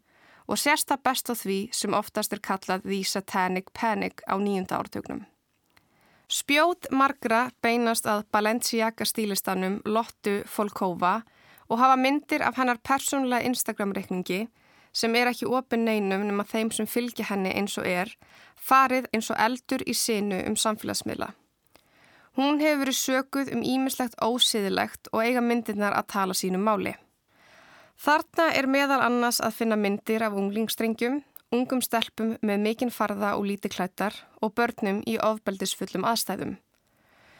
og 0.47 0.57
sérsta 0.57 0.97
best 0.97 1.29
á 1.29 1.35
því 1.35 1.59
sem 1.71 1.93
oftast 1.93 2.33
er 2.33 2.41
kallað 2.41 2.87
The 2.87 3.03
Satanic 3.03 3.71
Panic 3.73 4.23
á 4.25 4.35
nýjunda 4.39 4.79
ártögnum. 4.79 5.25
Spjót 6.27 6.89
margra 6.91 7.51
beinast 7.61 8.07
að 8.07 8.25
Balenciaga 8.31 9.05
stílistanum 9.05 9.81
Lottu 9.85 10.43
Folkova 10.45 11.21
og 11.69 11.79
hafa 11.79 11.95
myndir 11.95 12.41
af 12.43 12.57
hennar 12.57 12.81
persónlega 12.83 13.45
Instagram-reikningi 13.47 14.47
sem 14.93 15.15
er 15.15 15.29
ekki 15.29 15.47
ofin 15.47 15.85
neinum 15.85 16.25
nema 16.27 16.43
þeim 16.43 16.71
sem 16.71 16.87
fylgja 16.89 17.29
henni 17.29 17.53
eins 17.53 17.77
og 17.77 17.87
er, 17.87 18.09
farið 18.55 19.07
eins 19.13 19.29
og 19.31 19.37
eldur 19.39 19.83
í 19.85 19.93
sinu 19.93 20.41
um 20.47 20.55
samfélagsmiðla. 20.55 21.33
Hún 22.37 22.59
hefur 22.61 22.83
verið 22.83 22.97
sökuð 22.99 23.47
um 23.55 23.63
ímislegt 23.65 24.19
ósiðilegt 24.21 25.09
og 25.09 25.23
eiga 25.25 25.41
myndirnar 25.41 25.95
að 25.97 26.09
tala 26.13 26.35
sínum 26.37 26.61
máli. 26.67 26.93
Þarna 27.97 28.51
er 28.53 28.67
meðal 28.69 28.99
annars 29.01 29.39
að 29.41 29.55
finna 29.57 29.77
myndir 29.79 30.21
af 30.21 30.35
unglingstrengjum, 30.37 31.23
ungum 31.49 31.81
stelpum 31.81 32.35
með 32.45 32.61
mikinn 32.61 32.93
farða 32.93 33.33
og 33.39 33.47
líti 33.49 33.71
klættar 33.73 34.13
og 34.37 34.53
börnum 34.53 35.01
í 35.09 35.17
ofbeldisfullum 35.17 36.05
aðstæðum. 36.05 36.53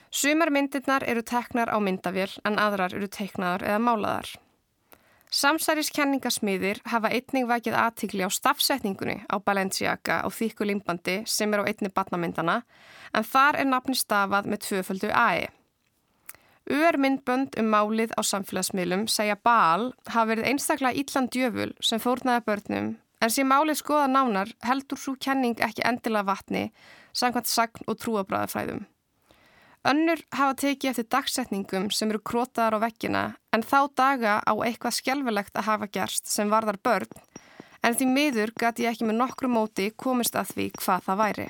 Sumar 0.10 0.50
myndirnar 0.50 1.06
eru 1.06 1.22
teknar 1.22 1.70
á 1.70 1.77
myndavél 1.77 2.34
en 2.48 2.58
aðrar 2.58 2.98
eru 2.98 3.06
teiknaðar 3.12 3.68
eða 3.70 3.84
málaðar. 3.84 4.34
Samsæriskenningasmiðir 5.27 6.79
hafa 6.88 7.10
einning 7.12 7.50
vakið 7.50 7.75
aðtikli 7.75 8.24
á 8.24 8.31
stafsetningunni 8.31 9.25
á 9.27 9.36
Balenciaga 9.43 10.22
og 10.24 10.31
þýkku 10.31 10.63
limbandi 10.69 11.17
sem 11.27 11.51
er 11.51 11.63
á 11.63 11.67
einni 11.67 11.91
batnamyndana 11.91 12.62
en 13.12 13.27
þar 13.27 13.60
er 13.60 13.67
nafni 13.67 13.98
stafað 14.00 14.48
með 14.48 14.63
tvöföldu 14.67 15.12
AE. 15.12 15.50
Uer 16.72 17.00
myndbönd 17.00 17.60
um 17.60 17.67
málið 17.72 18.15
á 18.15 18.24
samfélagsmiðlum 18.24 19.07
segja 19.12 19.36
Baal 19.36 19.91
hafa 20.07 20.29
verið 20.31 20.48
einstaklega 20.53 20.96
ítlan 20.96 21.27
djöful 21.31 21.74
sem 21.84 22.00
fórnaði 22.00 22.46
börnum 22.48 22.89
en 23.19 23.34
sem 23.34 23.48
málið 23.48 23.81
skoða 23.81 24.07
nánar 24.07 24.51
heldur 24.63 25.00
svo 25.00 25.17
kenning 25.19 25.60
ekki 25.60 25.84
endilega 25.84 26.27
vatni 26.31 26.69
samkvæmt 27.12 27.51
sagn 27.51 27.88
og 27.88 28.00
trúabræðafræðum. 28.00 28.86
Önnur 29.88 30.20
hafa 30.36 30.56
tekið 30.60 30.89
eftir 30.89 31.06
dagsetningum 31.13 31.86
sem 31.96 32.10
eru 32.12 32.20
krótaðar 32.20 32.75
á 32.75 32.79
vekkina 32.84 33.20
en 33.56 33.62
þá 33.63 33.77
daga 33.96 34.34
á 34.44 34.51
eitthvað 34.65 34.98
skjálfilegt 34.98 35.56
að 35.56 35.67
hafa 35.70 35.88
gerst 35.88 36.27
sem 36.27 36.50
varðar 36.51 36.75
börn 36.84 37.13
en 37.88 37.96
því 37.96 38.08
miður 38.12 38.51
gæti 38.60 38.84
ég 38.84 38.98
ekki 38.98 39.08
með 39.08 39.22
nokkru 39.22 39.48
móti 39.48 39.86
komist 39.96 40.36
að 40.36 40.51
því 40.51 40.65
hvað 40.82 41.06
það 41.06 41.22
væri. 41.22 41.48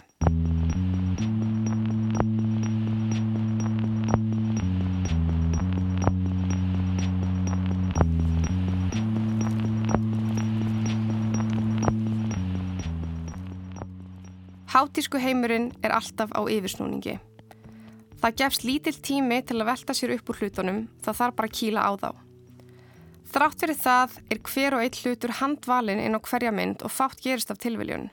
Hátísku 14.77 15.17
heimurinn 15.17 15.71
er 15.81 15.97
alltaf 15.97 16.29
á 16.37 16.45
yfirsnúningi. 16.45 17.17
Það 18.27 18.39
gefst 18.41 18.63
lítill 18.67 18.97
tími 18.99 19.35
til 19.47 19.55
að 19.61 19.69
velta 19.69 19.93
sér 19.95 20.11
upp 20.17 20.29
úr 20.33 20.37
hlutunum, 20.41 20.79
það 20.99 21.15
þarf 21.15 21.35
bara 21.37 21.47
að 21.47 21.53
kýla 21.55 21.85
á 21.87 21.91
þá. 22.01 22.09
Þrátt 23.31 23.63
fyrir 23.63 23.79
það 23.79 24.17
er 24.27 24.41
hver 24.49 24.75
og 24.75 24.83
eitt 24.83 24.99
hlutur 24.99 25.33
handvalin 25.37 26.01
inn 26.03 26.19
á 26.19 26.19
hverja 26.19 26.51
mynd 26.51 26.83
og 26.83 26.91
fátt 26.91 27.23
gerist 27.23 27.55
af 27.55 27.61
tilviljun. 27.63 28.09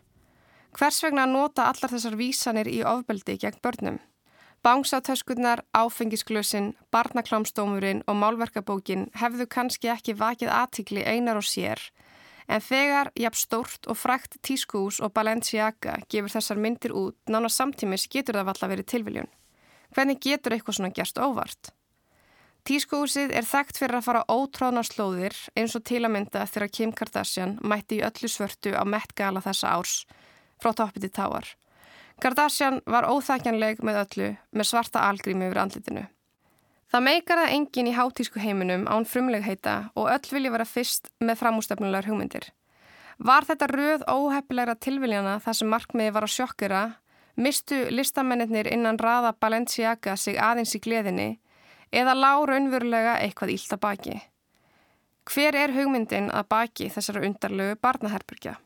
Hvers 0.79 1.03
vegna 1.03 1.27
nota 1.27 1.67
allar 1.67 1.91
þessar 1.97 2.15
vísanir 2.23 2.71
í 2.71 2.79
ofbeldi 2.87 3.41
gegn 3.43 3.59
börnum? 3.59 3.99
Bángsátöskurnar, 4.63 5.67
áfengisglösin, 5.75 6.77
barnaklámsdómurinn 6.95 8.07
og 8.07 8.21
málverkabókin 8.23 9.09
hefðu 9.19 9.51
kannski 9.51 9.91
ekki 9.99 10.15
vakið 10.15 10.55
aðtikli 10.63 11.03
einar 11.03 11.43
og 11.43 11.51
sér, 11.51 11.83
en 12.47 12.63
þegar 12.63 13.11
jafn 13.19 13.43
stórt 13.43 13.91
og 13.91 13.99
frækt 13.99 14.39
tískús 14.47 15.03
og 15.03 15.11
Balenciaga 15.11 16.05
gefur 16.07 16.39
þessar 16.39 16.63
myndir 16.63 16.95
út, 16.95 17.19
nána 17.27 17.51
samtímis 17.51 18.07
getur 18.07 18.39
það 18.39 18.53
valla 18.55 18.77
verið 18.77 18.95
tilviljun. 18.95 19.35
Hvernig 19.95 20.21
getur 20.21 20.55
eitthvað 20.55 20.79
svona 20.79 20.95
gerst 20.95 21.19
óvart? 21.23 21.71
Tískuhúsið 22.65 23.35
er 23.37 23.45
þekkt 23.45 23.77
fyrir 23.77 23.99
að 23.99 24.07
fara 24.07 24.25
ótráðna 24.33 24.83
slóðir 24.87 25.37
eins 25.53 25.75
og 25.77 25.85
til 25.85 26.01
að 26.01 26.15
mynda 26.15 26.47
þegar 26.49 26.73
Kim 26.73 26.95
Kardashian 26.97 27.59
mætti 27.61 27.99
í 27.99 28.07
öllu 28.07 28.31
svörtu 28.33 28.73
á 28.73 28.83
Met 28.89 29.13
Gala 29.19 29.43
þessa 29.45 29.75
árs 29.77 29.99
frá 30.63 30.73
toppið 30.73 31.05
til 31.05 31.13
táar. 31.19 31.51
Kardashian 32.25 32.81
var 32.89 33.05
óþækjanleg 33.11 33.85
með 33.85 34.01
öllu 34.01 34.31
með 34.57 34.71
svarta 34.71 35.05
algrími 35.11 35.51
yfir 35.51 35.61
andlitinu. 35.61 36.07
Það 36.89 37.05
meikar 37.05 37.43
það 37.43 37.55
engin 37.59 37.91
í 37.91 37.95
hátísku 37.99 38.41
heiminum 38.41 38.89
án 38.89 39.05
frumlegheita 39.09 39.77
og 39.99 40.09
öll 40.15 40.29
vilja 40.33 40.53
vera 40.55 40.67
fyrst 40.69 41.13
með 41.21 41.41
framústefnulegar 41.43 42.09
hugmyndir. 42.09 42.49
Var 43.19 43.45
þetta 43.45 43.69
röð 43.71 44.05
óheppilegra 44.11 44.75
tilviljana 44.81 45.37
þar 45.43 45.59
sem 45.59 45.69
markmiði 45.71 46.15
var 46.17 46.27
að 46.27 46.35
sjokkera 46.39 46.83
mistu 47.37 47.87
listamennir 47.91 48.69
innan 48.73 48.99
raða 48.99 49.33
Balenciaga 49.41 50.17
sig 50.17 50.39
aðeins 50.39 50.75
í 50.77 50.81
gleðinni 50.81 51.31
eða 51.93 52.15
lág 52.15 52.49
raunverulega 52.51 53.19
eitthvað 53.23 53.55
ílta 53.55 53.79
baki. 53.81 54.21
Hver 55.25 55.57
er 55.57 55.73
hugmyndin 55.73 56.31
að 56.31 56.49
baki 56.53 56.91
þessara 56.93 57.25
undarlegu 57.25 57.79
barnaherbergja? 57.81 58.59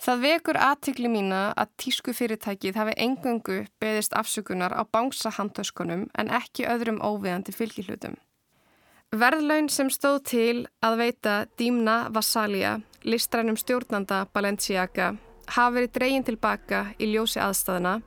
Það 0.00 0.20
vekur 0.24 0.56
aðtikli 0.56 1.08
mína 1.12 1.40
að 1.60 1.72
tísku 1.82 2.14
fyrirtækið 2.16 2.76
hafi 2.80 2.94
engöngu 2.96 3.58
beðist 3.82 4.14
afsökunar 4.16 4.72
á 4.72 4.82
bánsahandtöskunum 4.88 6.06
en 6.16 6.30
ekki 6.32 6.64
öðrum 6.64 7.02
óviðandi 7.04 7.52
fylgihlutum. 7.52 8.16
Verðlaun 9.10 9.68
sem 9.68 9.90
stóð 9.90 10.20
til 10.30 10.56
að 10.86 10.96
veita 11.02 11.34
Dímna 11.58 12.06
Vassalia, 12.14 12.78
listrænum 13.02 13.58
stjórnanda 13.58 14.22
Balenciaga, 14.32 15.16
hafa 15.50 15.74
verið 15.76 15.92
dreyin 15.96 16.26
tilbaka 16.26 16.84
í 16.98 17.10
ljósi 17.12 17.40
aðstæðina 17.42 17.98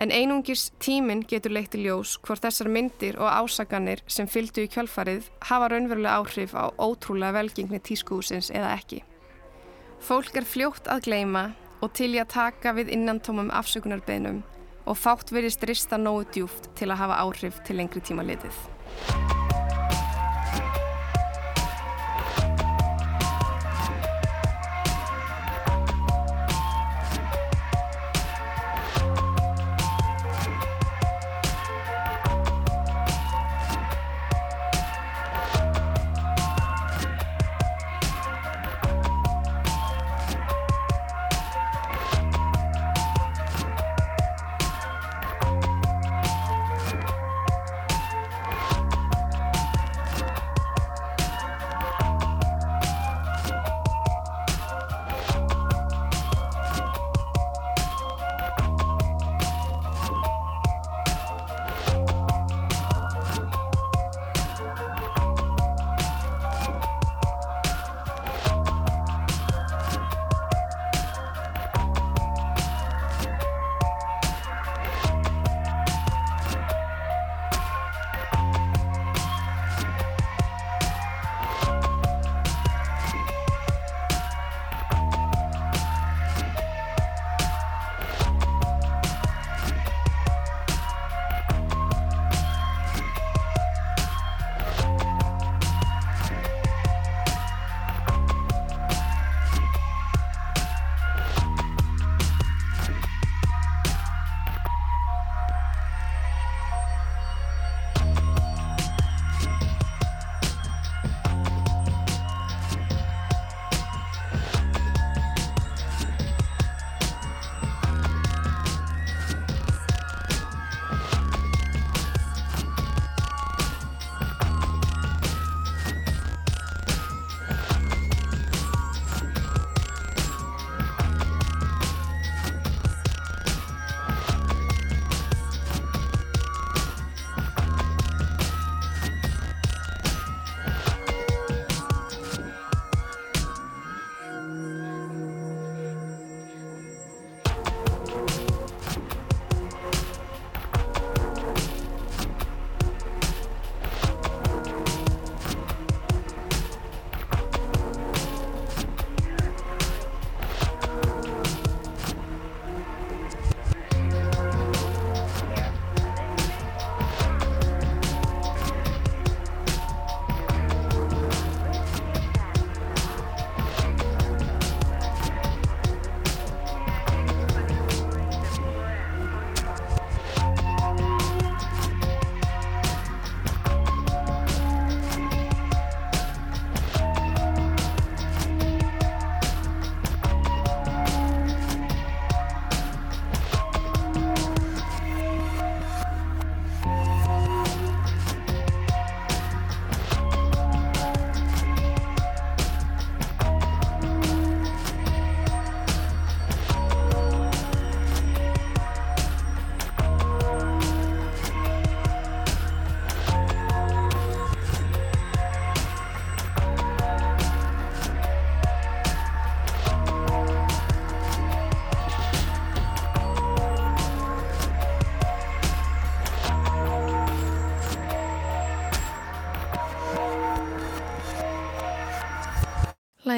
en 0.00 0.12
einungis 0.16 0.70
tíminn 0.80 1.22
getur 1.28 1.52
leitt 1.52 1.74
í 1.76 1.82
ljós 1.84 2.16
hvort 2.24 2.44
þessar 2.44 2.70
myndir 2.72 3.18
og 3.20 3.28
ásaganir 3.28 4.02
sem 4.08 4.28
fylgdu 4.30 4.64
í 4.64 4.70
kjölfarið 4.72 5.28
hafa 5.50 5.70
raunverulega 5.72 6.20
áhrif 6.20 6.54
á 6.56 6.72
ótrúlega 6.80 7.36
velgengni 7.36 7.80
tískúsins 7.84 8.48
eða 8.52 8.72
ekki. 8.78 9.02
Fólk 10.00 10.40
er 10.40 10.48
fljótt 10.48 10.88
að 10.88 11.04
gleima 11.10 11.50
og 11.84 11.92
til 11.96 12.14
í 12.14 12.22
að 12.22 12.32
taka 12.36 12.72
við 12.76 12.94
innantómum 12.96 13.52
afsökunarbeinum 13.52 14.40
og 14.88 14.96
fátt 14.96 15.32
verist 15.32 15.64
rista 15.68 16.00
nógu 16.00 16.24
djúft 16.32 16.72
til 16.80 16.88
að 16.88 17.04
hafa 17.04 17.20
áhrif 17.26 17.60
til 17.68 17.76
lengri 17.80 18.00
tíma 18.04 18.24
litið. 18.24 19.39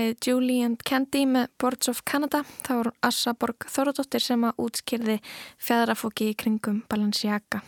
Lægið 0.02 0.26
Julie 0.26 0.64
and 0.64 0.82
Candy 0.84 1.24
með 1.26 1.50
Boards 1.60 1.88
of 1.90 2.02
Canada. 2.04 2.42
Það 2.66 2.78
voru 2.80 2.92
Assa 3.02 3.34
Borg 3.34 3.66
Þóradóttir 3.70 4.22
sem 4.22 4.44
að 4.44 4.58
útskýrði 4.58 5.18
fjæðrafóki 5.62 6.30
í 6.32 6.36
kringum 6.38 6.82
Balenciaga. 6.90 7.62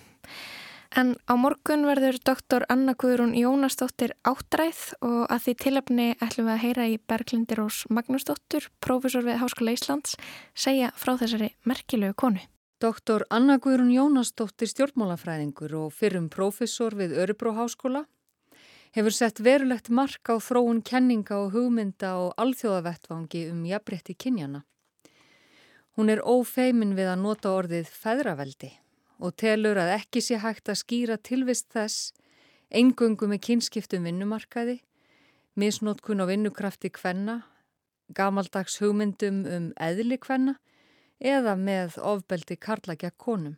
En 0.94 1.16
á 1.26 1.34
morgun 1.34 1.86
verður 1.86 2.20
doktor 2.22 2.64
Anna 2.70 2.94
Guðrún 2.94 3.34
Jónasdóttir 3.34 4.14
áttræð 4.22 4.94
og 5.02 5.26
að 5.26 5.42
því 5.44 5.54
tilöfni 5.64 6.08
ætlum 6.22 6.46
við 6.46 6.54
að 6.54 6.62
heyra 6.62 6.86
í 6.86 6.98
Berglindir 7.02 7.62
Ós 7.64 7.82
Magnúsdóttur, 7.90 8.68
prófessor 8.78 9.26
við 9.26 9.40
Háskóla 9.42 9.74
Íslands, 9.74 10.14
segja 10.54 10.92
frá 10.94 11.16
þessari 11.18 11.50
merkilegu 11.66 12.14
konu. 12.14 12.42
Doktor 12.78 13.26
Anna 13.30 13.58
Guðrún 13.58 13.90
Jónasdóttir 13.94 14.70
stjórnmálafræðingur 14.70 15.74
og 15.82 15.94
fyrrum 15.94 16.30
prófessor 16.30 16.94
við 16.94 17.18
Örybro 17.18 17.54
Háskóla 17.58 18.04
hefur 18.94 19.10
sett 19.10 19.40
verulegt 19.42 19.90
mark 19.90 20.30
á 20.30 20.38
þróun 20.38 20.78
kenninga 20.86 21.34
og 21.42 21.56
hugmynda 21.56 22.12
og 22.22 22.36
alþjóðavettvangi 22.38 23.48
um 23.50 23.64
jafnbretti 23.66 24.14
kynjana. 24.14 24.62
Hún 25.98 26.10
er 26.14 26.22
ófeimin 26.22 26.94
við 26.94 27.10
að 27.10 27.22
nota 27.24 27.54
orðið 27.58 27.90
feðraveldi 27.90 28.70
og 29.18 29.34
telur 29.38 29.78
að 29.82 29.96
ekki 29.96 30.22
sé 30.22 30.38
hægt 30.42 30.70
að 30.70 30.80
skýra 30.82 31.18
tilvist 31.18 31.72
þess 31.74 32.12
engöngu 32.70 33.26
með 33.30 33.42
kynskiptum 33.48 34.06
vinnumarkaði, 34.06 34.80
misnótkun 35.58 36.22
á 36.22 36.30
vinnukrafti 36.30 36.90
kvenna, 36.94 37.42
gamaldags 38.14 38.78
hugmyndum 38.82 39.44
um 39.46 39.70
eðli 39.74 40.18
kvenna 40.22 40.60
eða 41.18 41.58
með 41.58 41.98
ofbeldi 41.98 42.58
karlagja 42.58 43.10
konum. 43.10 43.56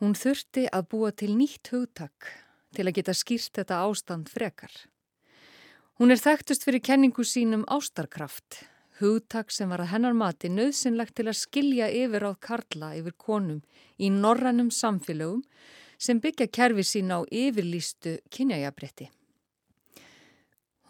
Hún 0.00 0.16
þurfti 0.16 0.70
að 0.72 0.88
búa 0.88 1.12
til 1.12 1.34
nýtt 1.36 1.68
hugtak 1.72 2.32
til 2.76 2.86
að 2.86 2.96
geta 2.98 3.14
skýrt 3.16 3.60
þetta 3.60 3.82
ástand 3.86 4.30
frekar. 4.32 4.72
Hún 6.00 6.14
er 6.14 6.20
þekktust 6.20 6.64
fyrir 6.64 6.80
kenningu 6.80 7.26
sínum 7.26 7.66
ástarkraft 7.68 8.64
hugtak 9.00 9.52
sem 9.52 9.70
var 9.72 9.82
að 9.82 9.92
hennar 9.94 10.16
mati 10.16 10.50
nöðsynlegt 10.52 11.16
til 11.16 11.28
að 11.30 11.38
skilja 11.40 11.88
yfir 12.02 12.26
á 12.28 12.32
karla 12.36 12.92
yfir 12.98 13.16
konum 13.16 13.62
í 13.96 14.10
norrannum 14.12 14.68
samfélögum 14.74 15.42
sem 16.00 16.20
byggja 16.20 16.48
kerfi 16.52 16.84
sín 16.84 17.12
á 17.12 17.24
yfirlýstu 17.24 18.18
kynjajabretti. 18.32 19.10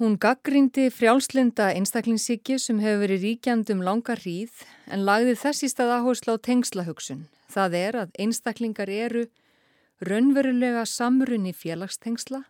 Hún 0.01 0.16
gaggrindi 0.16 0.88
frjálslinda 0.95 1.75
einstaklingsíki 1.77 2.57
sem 2.59 2.79
hefur 2.81 3.03
verið 3.05 3.27
ríkjandum 3.27 3.83
langa 3.85 4.16
hríð 4.16 4.62
en 4.88 5.05
lagði 5.05 5.35
þess 5.43 5.66
í 5.66 5.69
stað 5.69 5.93
áherslu 5.99 6.35
á 6.35 6.45
tengslahugsun. 6.47 7.27
Það 7.53 7.77
er 7.77 7.99
að 8.05 8.14
einstaklingar 8.25 8.88
eru 8.88 9.27
raunverulega 10.00 10.86
samrunni 10.88 11.52
félagstengsla, 11.52 12.44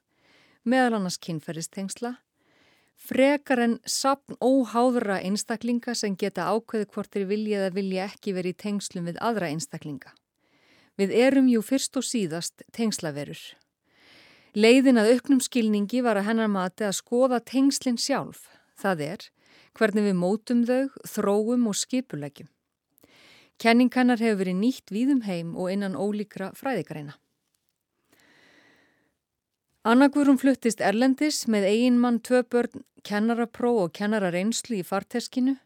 meðal 0.65 1.01
annars 1.01 1.19
kynferðistengsla 1.19 2.17
Frekar 3.01 3.63
en 3.65 3.79
sapn 3.89 4.37
óháðra 4.45 5.17
einstaklinga 5.25 5.95
sem 5.97 6.13
geta 6.21 6.51
ákveði 6.53 6.89
hvort 6.93 7.09
þeir 7.15 7.27
vilja 7.31 7.63
eða 7.63 7.71
vilja 7.79 8.09
ekki 8.11 8.35
verið 8.37 8.53
í 8.53 8.59
tengslum 8.61 9.09
við 9.09 9.21
aðra 9.25 9.49
einstaklinga. 9.55 10.13
Við 11.01 11.15
erum 11.17 11.49
jú 11.49 11.63
fyrst 11.65 11.97
og 11.97 12.05
síðast 12.05 12.61
tengslaverur. 12.77 13.41
Leiðin 14.53 15.01
að 15.01 15.15
auknum 15.15 15.41
skilningi 15.41 16.03
var 16.05 16.21
að 16.21 16.29
hennar 16.29 16.53
mati 16.53 16.85
að 16.85 16.99
skoða 16.99 17.41
tengslinn 17.41 17.97
sjálf, 17.97 18.51
það 18.77 19.05
er 19.07 19.27
hvernig 19.79 20.11
við 20.11 20.17
mótum 20.21 20.63
þau, 20.69 20.91
þróum 21.09 21.69
og 21.71 21.79
skipulegjum. 21.81 22.51
Kenningannar 23.61 24.21
hefur 24.21 24.43
verið 24.43 24.61
nýtt 24.61 24.93
víðum 24.93 25.25
heim 25.25 25.57
og 25.57 25.73
innan 25.73 25.97
ólíkra 25.97 26.53
fræðigreina. 26.59 27.17
Annargurum 29.91 30.37
fluttist 30.39 30.79
Erlendis 30.87 31.49
með 31.51 31.65
eigin 31.67 31.97
mann 31.99 32.21
tvö 32.23 32.45
börn 32.47 32.83
kennarapróf 33.03 33.79
og 33.85 33.95
kennarareynslu 33.99 34.77
í 34.79 34.85
farteskinu 34.87 35.57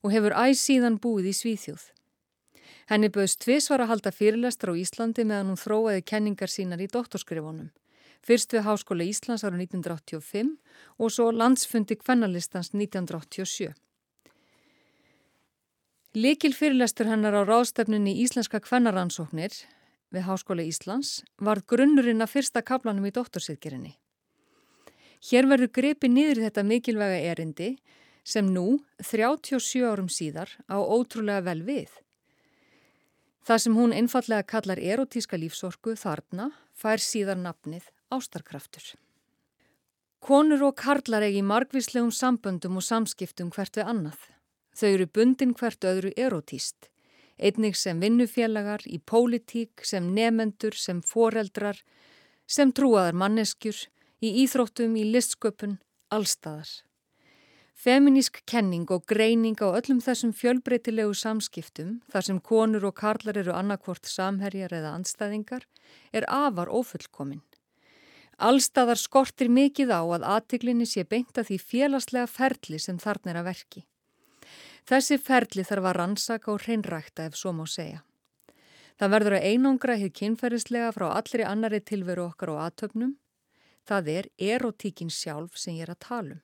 og 0.00 0.14
hefur 0.14 0.32
æsíðan 0.32 0.96
búið 1.02 1.28
í 1.28 1.34
Svíþjóð. 1.36 1.82
Henni 2.88 3.10
bauðst 3.12 3.42
tviðsvar 3.42 3.84
að 3.84 3.90
halda 3.90 4.14
fyrirlestra 4.16 4.72
á 4.72 4.80
Íslandi 4.80 5.26
meðan 5.28 5.50
hún 5.52 5.60
þróaði 5.60 6.06
kenningar 6.08 6.52
sínar 6.54 6.80
í 6.80 6.88
doktorskrifunum. 6.88 7.68
Fyrst 8.24 8.56
við 8.56 8.64
Háskóla 8.64 9.04
Íslands 9.04 9.44
ára 9.44 9.60
1985 9.60 10.56
og 10.96 11.12
svo 11.12 11.28
landsfundi 11.36 11.98
kvennalistans 12.00 12.72
1987. 12.72 13.74
Likil 16.16 16.56
fyrirlestur 16.56 17.12
hennar 17.12 17.36
á 17.36 17.44
ráðstefninni 17.44 18.16
Íslenska 18.24 18.62
kvennaransóknir 18.64 19.52
við 20.14 20.26
Háskóla 20.28 20.64
Íslands 20.66 21.20
var 21.42 21.62
grunnurinn 21.66 22.22
að 22.24 22.32
fyrsta 22.36 22.62
kaplanum 22.62 23.06
í 23.08 23.14
doktorsýðgerinni. 23.14 23.94
Hér 25.26 25.48
verður 25.50 25.72
grepi 25.78 26.10
niður 26.12 26.44
þetta 26.46 26.64
mikilvæga 26.66 27.20
erindi 27.32 27.70
sem 28.26 28.46
nú, 28.50 28.80
37 29.02 29.86
árum 29.86 30.10
síðar, 30.10 30.50
á 30.66 30.76
ótrúlega 30.78 31.44
vel 31.46 31.62
við. 31.66 31.90
Það 33.46 33.62
sem 33.62 33.74
hún 33.78 33.94
einfallega 33.94 34.42
kallar 34.42 34.80
erotíska 34.82 35.38
lífsorku 35.38 35.94
þarna 35.94 36.50
fær 36.74 37.02
síðar 37.02 37.38
nafnið 37.38 37.86
ástarkraftur. 38.10 38.96
Konur 40.18 40.64
og 40.66 40.74
karlar 40.80 41.22
eigi 41.22 41.44
margvíslegum 41.46 42.10
samböndum 42.10 42.80
og 42.80 42.82
samskiptum 42.82 43.52
hvert 43.54 43.78
við 43.78 43.86
annað. 43.86 44.18
Þau 44.74 44.88
eru 44.88 45.06
bundin 45.06 45.54
hvert 45.54 45.86
öðru 45.86 46.10
erotíst. 46.18 46.90
Einnig 47.36 47.76
sem 47.76 48.00
vinnufélagar, 48.00 48.86
í 48.88 48.98
pólitík, 48.98 49.84
sem 49.84 50.08
nefendur, 50.16 50.76
sem 50.76 51.02
foreldrar, 51.04 51.82
sem 52.46 52.72
trúaðar 52.72 53.16
manneskjur, 53.18 53.76
í 54.24 54.32
íþróttum, 54.44 54.96
í 54.96 55.04
listsköpun, 55.12 55.78
allstaðar. 56.08 56.70
Feminísk 57.76 58.40
kenning 58.48 58.88
og 58.88 59.04
greining 59.04 59.58
á 59.60 59.68
öllum 59.68 59.98
þessum 60.00 60.30
fjölbreytilegu 60.32 61.12
samskiptum, 61.12 61.98
þar 62.08 62.24
sem 62.24 62.38
konur 62.40 62.86
og 62.88 62.96
karlar 62.96 63.36
eru 63.36 63.52
annarkvort 63.52 64.08
samherjar 64.08 64.72
eða 64.78 64.94
andstæðingar, 64.96 65.66
er 66.16 66.24
afar 66.32 66.72
ofullkomin. 66.72 67.42
Allstaðar 68.40 69.00
skortir 69.00 69.52
mikið 69.52 69.92
á 69.92 70.00
að 70.00 70.24
aðtiklinni 70.24 70.88
sé 70.88 71.04
beinta 71.04 71.44
því 71.44 71.60
félagslega 71.60 72.32
ferli 72.32 72.80
sem 72.80 72.96
þarna 73.00 73.32
er 73.34 73.40
að 73.42 73.46
verki. 73.50 73.84
Þessi 74.86 75.18
ferli 75.18 75.64
þarf 75.66 75.90
að 75.90 75.96
rannsaka 75.98 76.52
og 76.52 76.62
hreinrækta 76.62 77.26
ef 77.26 77.36
svo 77.36 77.52
má 77.52 77.64
segja. 77.66 78.04
Það 78.96 79.12
verður 79.12 79.36
að 79.36 79.46
einangra 79.50 79.96
hefð 80.00 80.18
kynferðislega 80.20 80.92
frá 80.94 81.06
allri 81.10 81.44
annari 81.44 81.80
tilveru 81.84 82.28
okkar 82.30 82.54
og 82.54 82.62
aðtöfnum 82.64 83.16
Það 83.86 84.08
er 84.10 84.26
erotíkin 84.42 85.10
sjálf 85.14 85.58
sem 85.60 85.76
ég 85.78 85.86
er 85.86 85.92
að 85.94 86.02
tala 86.02 86.34
um. 86.34 86.42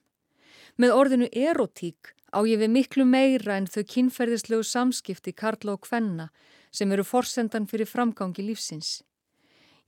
Með 0.79 0.95
orðinu 0.95 1.29
erotík 1.35 2.13
á 2.31 2.39
ég 2.47 2.61
við 2.63 2.71
miklu 2.71 3.05
meira 3.05 3.57
en 3.59 3.67
þau 3.67 3.83
kynferðislegu 3.95 4.63
samskipti 4.65 5.35
Karla 5.35 5.75
og 5.75 5.83
Kvenna 5.89 6.29
sem 6.71 6.93
eru 6.95 7.05
forsendan 7.05 7.67
fyrir 7.67 7.91
framgangi 7.91 8.45
lífsins. 8.47 9.03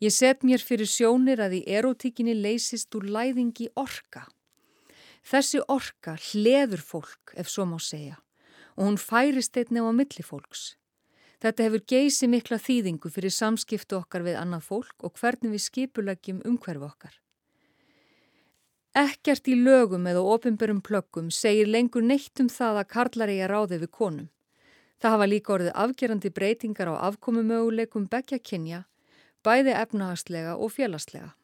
Ég 0.02 0.10
set 0.12 0.42
mér 0.42 0.60
fyrir 0.60 0.90
sjónir 0.90 1.40
að 1.40 1.60
í 1.60 1.62
erotíkinni 1.78 2.34
leysist 2.34 2.92
úr 2.98 3.06
læðingi 3.06 3.70
orka. 3.78 4.26
Þessi 5.24 5.62
orka 5.70 6.18
hleður 6.32 6.82
fólk, 6.82 7.32
ef 7.38 7.48
svo 7.48 7.64
má 7.70 7.78
segja, 7.80 8.18
og 8.76 8.88
hún 8.88 8.98
færist 9.00 9.56
einnig 9.56 9.84
á 9.84 9.92
milli 9.94 10.24
fólks. 10.24 10.74
Þetta 11.44 11.66
hefur 11.66 11.82
geysi 11.92 12.28
mikla 12.30 12.56
þýðingu 12.56 13.10
fyrir 13.12 13.32
samskiptu 13.34 13.98
okkar 13.98 14.24
við 14.24 14.38
annað 14.40 14.64
fólk 14.70 15.04
og 15.04 15.12
hvernig 15.20 15.52
við 15.52 15.64
skipulegjum 15.66 16.40
umhverfu 16.48 16.87
okkar. 16.88 17.18
Ekkert 18.94 19.50
í 19.50 19.56
lögum 19.58 20.06
eða 20.06 20.22
ofinbörum 20.22 20.80
plöggum 20.80 21.28
segir 21.34 21.68
lengur 21.68 22.04
neitt 22.06 22.40
um 22.40 22.48
það 22.48 22.80
að 22.80 22.90
karlar 22.94 23.32
eiga 23.34 23.50
ráði 23.50 23.80
við 23.82 23.90
konum. 23.90 24.28
Það 25.02 25.14
hafa 25.16 25.26
líka 25.28 25.54
orðið 25.58 25.78
afgerandi 25.84 26.30
breytingar 26.30 26.92
á 26.94 27.04
afkomumöguleikum 27.10 28.06
begja 28.08 28.38
kynja, 28.38 28.84
bæði 29.44 29.74
efnahagslega 29.76 30.54
og 30.56 30.72
félagslega. 30.72 31.34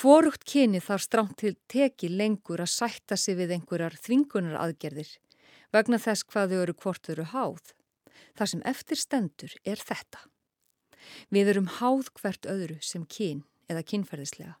Hvorugt 0.00 0.46
kyni 0.48 0.80
þarf 0.80 1.04
stránt 1.04 1.36
til 1.38 1.56
teki 1.68 2.08
lengur 2.10 2.62
að 2.64 2.72
sætta 2.72 3.18
sig 3.20 3.36
við 3.38 3.54
einhverjar 3.58 3.98
þvingunar 4.00 4.58
aðgerðir 4.64 5.12
vegna 5.74 5.98
þess 5.98 6.26
hvað 6.30 6.54
þau 6.54 6.62
eru 6.64 6.74
hvort 6.82 7.06
þau 7.06 7.12
eru 7.14 7.28
háð. 7.34 7.72
Það 8.36 8.50
sem 8.52 8.64
eftir 8.72 9.00
stendur 9.00 9.54
er 9.64 9.80
þetta. 9.80 10.24
Við 11.30 11.52
erum 11.54 11.70
háð 11.80 12.10
hvert 12.20 12.48
öðru 12.50 12.78
sem 12.84 13.06
kyn 13.06 13.44
eða 13.70 13.84
kynferðislega. 13.86 14.56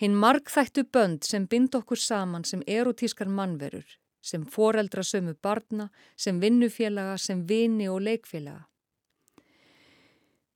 Hinn 0.00 0.16
markþættu 0.16 0.86
bönd 0.88 1.26
sem 1.28 1.46
bind 1.50 1.74
okkur 1.76 2.00
saman 2.00 2.44
sem 2.48 2.62
erotískar 2.66 3.28
mannverur, 3.28 3.84
sem 4.24 4.46
foreldra 4.48 5.04
sömu 5.04 5.34
barna, 5.42 5.90
sem 6.16 6.40
vinnufélaga, 6.40 7.18
sem 7.18 7.44
vini 7.48 7.88
og 7.88 8.00
leikfélaga. 8.06 8.64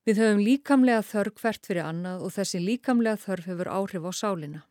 Við 0.05 0.21
höfum 0.21 0.41
líkamlega 0.45 1.01
þörf 1.01 1.41
hvert 1.41 1.65
fyrir 1.65 1.85
annað 1.85 2.25
og 2.25 2.33
þessi 2.33 2.61
líkamlega 2.61 3.21
þörf 3.21 3.47
hefur 3.49 3.69
áhrif 3.73 4.03
á 4.05 4.11
sálina. 4.13 4.61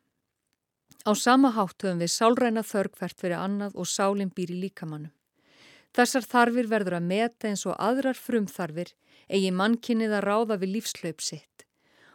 Á 1.04 1.12
sama 1.12 1.50
hátt 1.52 1.84
höfum 1.84 2.00
við 2.00 2.12
sálræna 2.14 2.62
þörf 2.64 2.96
hvert 2.98 3.20
fyrir 3.20 3.36
annað 3.36 3.76
og 3.76 3.88
sálinn 3.88 4.32
býr 4.32 4.54
í 4.54 4.60
líkamannum. 4.64 5.12
Þessar 5.94 6.24
þarfir 6.26 6.70
verður 6.72 6.96
að 6.98 7.08
meta 7.10 7.48
eins 7.50 7.66
og 7.68 7.76
aðrar 7.78 8.16
frumþarfir 8.18 8.94
eigi 9.28 9.50
mannkynnið 9.52 10.16
að 10.16 10.24
ráða 10.24 10.56
við 10.62 10.72
lífslaup 10.78 11.20
sitt 11.22 11.66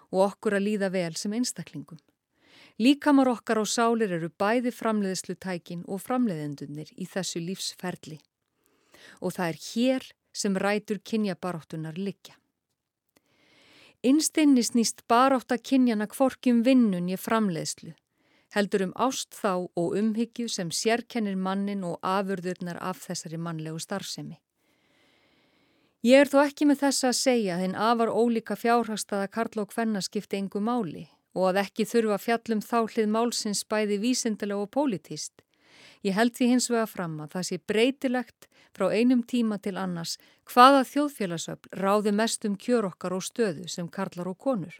og 0.10 0.24
okkur 0.26 0.58
að 0.58 0.66
líða 0.66 0.90
vel 0.90 1.14
sem 1.16 1.36
einstaklingum. 1.38 2.00
Líkamar 2.82 3.30
okkar 3.30 3.60
og 3.62 3.70
sálir 3.70 4.12
eru 4.16 4.32
bæði 4.42 4.72
framleiðslutækin 4.74 5.86
og 5.86 6.02
framleiðendunir 6.02 6.90
í 6.98 7.06
þessu 7.06 7.44
lífsferli. 7.44 8.18
Og 9.22 9.36
það 9.36 9.52
er 9.52 9.60
hér 9.70 10.10
sem 10.34 10.58
rætur 10.58 11.02
kynjabaráttunar 11.04 12.00
liggja. 12.00 12.36
Innsteinni 14.02 14.64
snýst 14.64 15.04
barátt 15.12 15.52
að 15.52 15.66
kynjana 15.72 16.08
kvorkjum 16.08 16.64
vinnun 16.64 17.12
ég 17.12 17.20
framleiðslu, 17.20 17.92
heldur 18.56 18.86
um 18.88 18.94
ást 18.96 19.36
þá 19.38 19.70
og 19.78 19.96
umhyggju 20.00 20.50
sem 20.50 20.72
sérkennir 20.72 21.38
mannin 21.38 21.84
og 21.86 22.00
afurðurnar 22.02 22.80
af 22.82 23.02
þessari 23.06 23.38
mannlegu 23.38 23.80
starfsemi. 23.80 24.40
Ég 26.06 26.24
er 26.24 26.30
þó 26.32 26.46
ekki 26.46 26.66
með 26.70 26.86
þessa 26.86 27.10
að 27.10 27.18
segja 27.20 27.56
að 27.56 27.64
þinn 27.66 27.80
afar 27.90 28.12
ólíka 28.16 28.56
fjárhagstaða 28.56 29.28
Karl 29.28 29.64
og 29.66 29.74
Kvenna 29.74 30.02
skipti 30.02 30.40
engu 30.40 30.62
máli 30.64 31.10
og 31.36 31.50
að 31.52 31.60
ekki 31.66 31.86
þurfa 31.86 32.18
fjallum 32.24 32.62
þállið 32.64 33.12
málsins 33.12 33.66
bæði 33.68 34.00
vísindilega 34.02 34.64
og 34.64 34.72
pólitíst. 34.74 35.44
Ég 36.04 36.16
held 36.16 36.34
því 36.38 36.48
hins 36.54 36.70
vega 36.72 36.88
fram 36.88 37.20
að 37.20 37.36
það 37.36 37.48
sé 37.50 37.60
breytilegt 37.68 38.48
frá 38.76 38.88
einum 38.96 39.26
tíma 39.28 39.60
til 39.60 39.76
annars 39.78 40.16
hvaða 40.48 40.86
þjóðfélagsöfl 40.88 41.82
ráði 41.84 42.14
mest 42.16 42.48
um 42.48 42.56
kjör 42.56 42.88
okkar 42.94 43.18
og 43.18 43.26
stöðu 43.28 43.68
sem 43.68 43.92
karlar 43.92 44.32
og 44.32 44.40
konur 44.40 44.80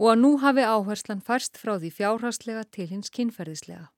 og 0.00 0.14
að 0.14 0.20
nú 0.22 0.30
hafi 0.40 0.64
áherslan 0.64 1.20
færst 1.20 1.58
frá 1.60 1.74
því 1.76 1.90
fjárhagslega 1.98 2.64
til 2.72 2.86
hins 2.88 3.12
kynferðislega. 3.12 3.90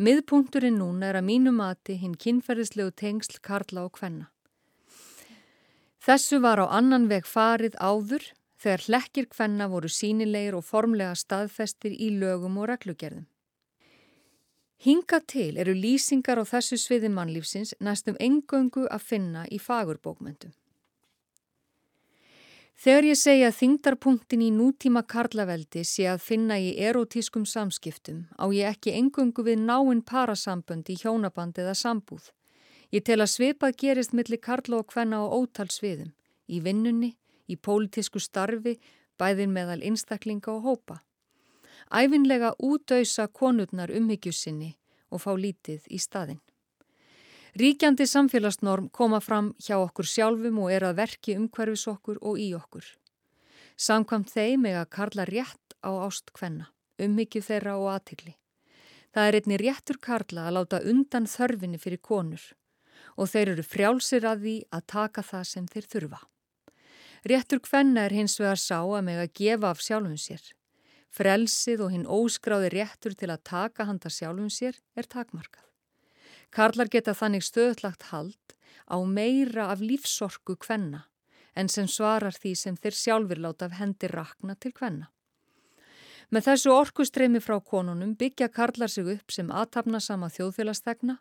Miðpunkturinn 0.00 0.78
núna 0.80 1.10
er 1.10 1.18
að 1.20 1.26
mínu 1.28 1.52
mati 1.52 1.98
hinn 2.00 2.14
kynferðislegu 2.16 2.94
tengsl 2.96 3.42
karla 3.44 3.84
og 3.84 3.92
kvenna. 3.98 4.30
Þessu 6.02 6.40
var 6.40 6.64
á 6.64 6.66
annan 6.72 7.10
veg 7.12 7.28
farið 7.28 7.76
áður 7.76 8.24
þegar 8.62 8.86
hlekkir 8.86 9.28
kvenna 9.28 9.68
voru 9.68 9.90
sínilegir 9.92 10.56
og 10.56 10.64
formlega 10.64 11.12
staðfestir 11.18 11.92
í 11.92 12.08
lögum 12.16 12.56
og 12.62 12.70
reglugerðum. 12.72 13.28
Hinga 14.82 15.20
til 15.30 15.60
eru 15.62 15.76
lýsingar 15.78 16.40
á 16.40 16.44
þessu 16.48 16.80
sviði 16.80 17.12
mannlífsins 17.12 17.76
næstum 17.78 18.16
engöngu 18.18 18.88
að 18.88 19.04
finna 19.12 19.44
í 19.46 19.60
fagurbókmyndum. 19.62 20.56
Þegar 22.78 23.04
ég 23.06 23.18
segja 23.18 23.50
þingdarpunktin 23.54 24.42
í 24.42 24.50
nútíma 24.54 25.04
karlaveldi 25.06 25.84
sé 25.86 26.08
að 26.10 26.24
finna 26.24 26.58
í 26.58 26.72
erotískum 26.78 27.44
samskiptum 27.46 28.24
á 28.40 28.48
ég 28.50 28.72
ekki 28.72 28.96
engöngu 28.98 29.44
við 29.46 29.62
náinn 29.66 30.02
parasambönd 30.02 30.90
í 30.90 30.98
hjónaband 30.98 31.60
eða 31.62 31.76
sambúð. 31.78 32.32
Ég 32.90 33.04
tel 33.04 33.20
að 33.20 33.32
svipað 33.36 33.78
gerist 33.78 34.12
millir 34.12 34.40
karla 34.40 34.82
og 34.82 34.90
hvenna 34.92 35.22
á 35.22 35.26
ótal 35.28 35.70
sviðum, 35.70 36.12
í 36.48 36.60
vinnunni, 36.60 37.14
í 37.48 37.56
pólitísku 37.56 38.20
starfi, 38.20 38.78
bæðin 39.16 39.54
meðal 39.54 39.80
einstaklinga 39.80 40.52
og 40.52 40.66
hópa 40.66 41.02
æfinlega 41.92 42.54
útauðsa 42.62 43.28
konurnar 43.28 43.92
umhyggjusinni 43.92 44.72
og 45.12 45.22
fá 45.24 45.32
lítið 45.36 45.84
í 45.90 45.98
staðin. 46.00 46.40
Ríkjandi 47.52 48.06
samfélagsnorm 48.08 48.86
koma 48.88 49.18
fram 49.20 49.50
hjá 49.60 49.76
okkur 49.76 50.06
sjálfum 50.08 50.62
og 50.62 50.70
er 50.72 50.86
að 50.88 51.02
verki 51.02 51.34
umhverfis 51.36 51.84
okkur 51.90 52.16
og 52.24 52.38
í 52.40 52.46
okkur. 52.56 52.86
Samkvæmt 53.76 54.30
þeim 54.32 54.64
er 54.70 54.78
að 54.80 54.92
karla 54.96 55.26
rétt 55.28 55.74
á 55.84 55.92
ást 56.06 56.32
kvenna, 56.32 56.70
umhyggju 56.96 57.42
þeirra 57.44 57.74
og 57.76 57.90
aðtikli. 57.92 58.38
Það 59.12 59.28
er 59.28 59.36
einni 59.36 59.58
réttur 59.60 59.98
karla 60.00 60.46
að 60.48 60.56
láta 60.56 60.80
undan 60.88 61.28
þörfinni 61.28 61.80
fyrir 61.82 62.00
konur 62.00 62.46
og 63.20 63.28
þeir 63.28 63.50
eru 63.52 63.64
frjálsir 63.66 64.24
að 64.24 64.46
því 64.46 64.54
að 64.72 64.86
taka 64.94 65.24
það 65.28 65.44
sem 65.50 65.66
þeir 65.68 65.88
þurfa. 65.92 66.20
Réttur 67.28 67.60
kvenna 67.60 68.06
er 68.06 68.16
hins 68.16 68.38
vegar 68.40 68.62
sá 68.62 68.78
að 68.80 69.04
meg 69.10 69.20
að 69.20 69.34
gefa 69.36 69.74
af 69.74 69.84
sjálfum 69.84 70.16
sér. 70.16 70.40
Frelsið 71.12 71.84
og 71.84 71.92
hinn 71.92 72.08
óskráði 72.08 72.72
réttur 72.72 73.12
til 73.12 73.28
að 73.28 73.44
taka 73.44 73.84
handa 73.84 74.08
sjálfum 74.08 74.48
sér 74.48 74.80
er 74.96 75.04
takmarkað. 75.04 75.71
Karlar 76.52 76.90
geta 76.92 77.14
þannig 77.16 77.46
stöðlagt 77.46 78.10
hald 78.10 78.56
á 78.84 79.00
meira 79.08 79.70
af 79.72 79.80
lífsorku 79.80 80.58
kvenna 80.60 81.06
en 81.56 81.68
sem 81.68 81.88
svarar 81.88 82.36
því 82.36 82.52
sem 82.56 82.76
þeir 82.76 82.96
sjálfur 82.96 83.40
láta 83.40 83.68
af 83.68 83.76
hendi 83.78 84.08
rakna 84.08 84.56
til 84.56 84.72
kvenna. 84.76 85.08
Með 86.32 86.46
þessu 86.48 86.72
orkustreymi 86.72 87.42
frá 87.44 87.58
konunum 87.60 88.14
byggja 88.16 88.48
karlar 88.48 88.88
sig 88.88 89.08
upp 89.14 89.32
sem 89.32 89.50
aðtapna 89.52 90.00
sama 90.00 90.30
þjóðfélagstegna 90.32 91.18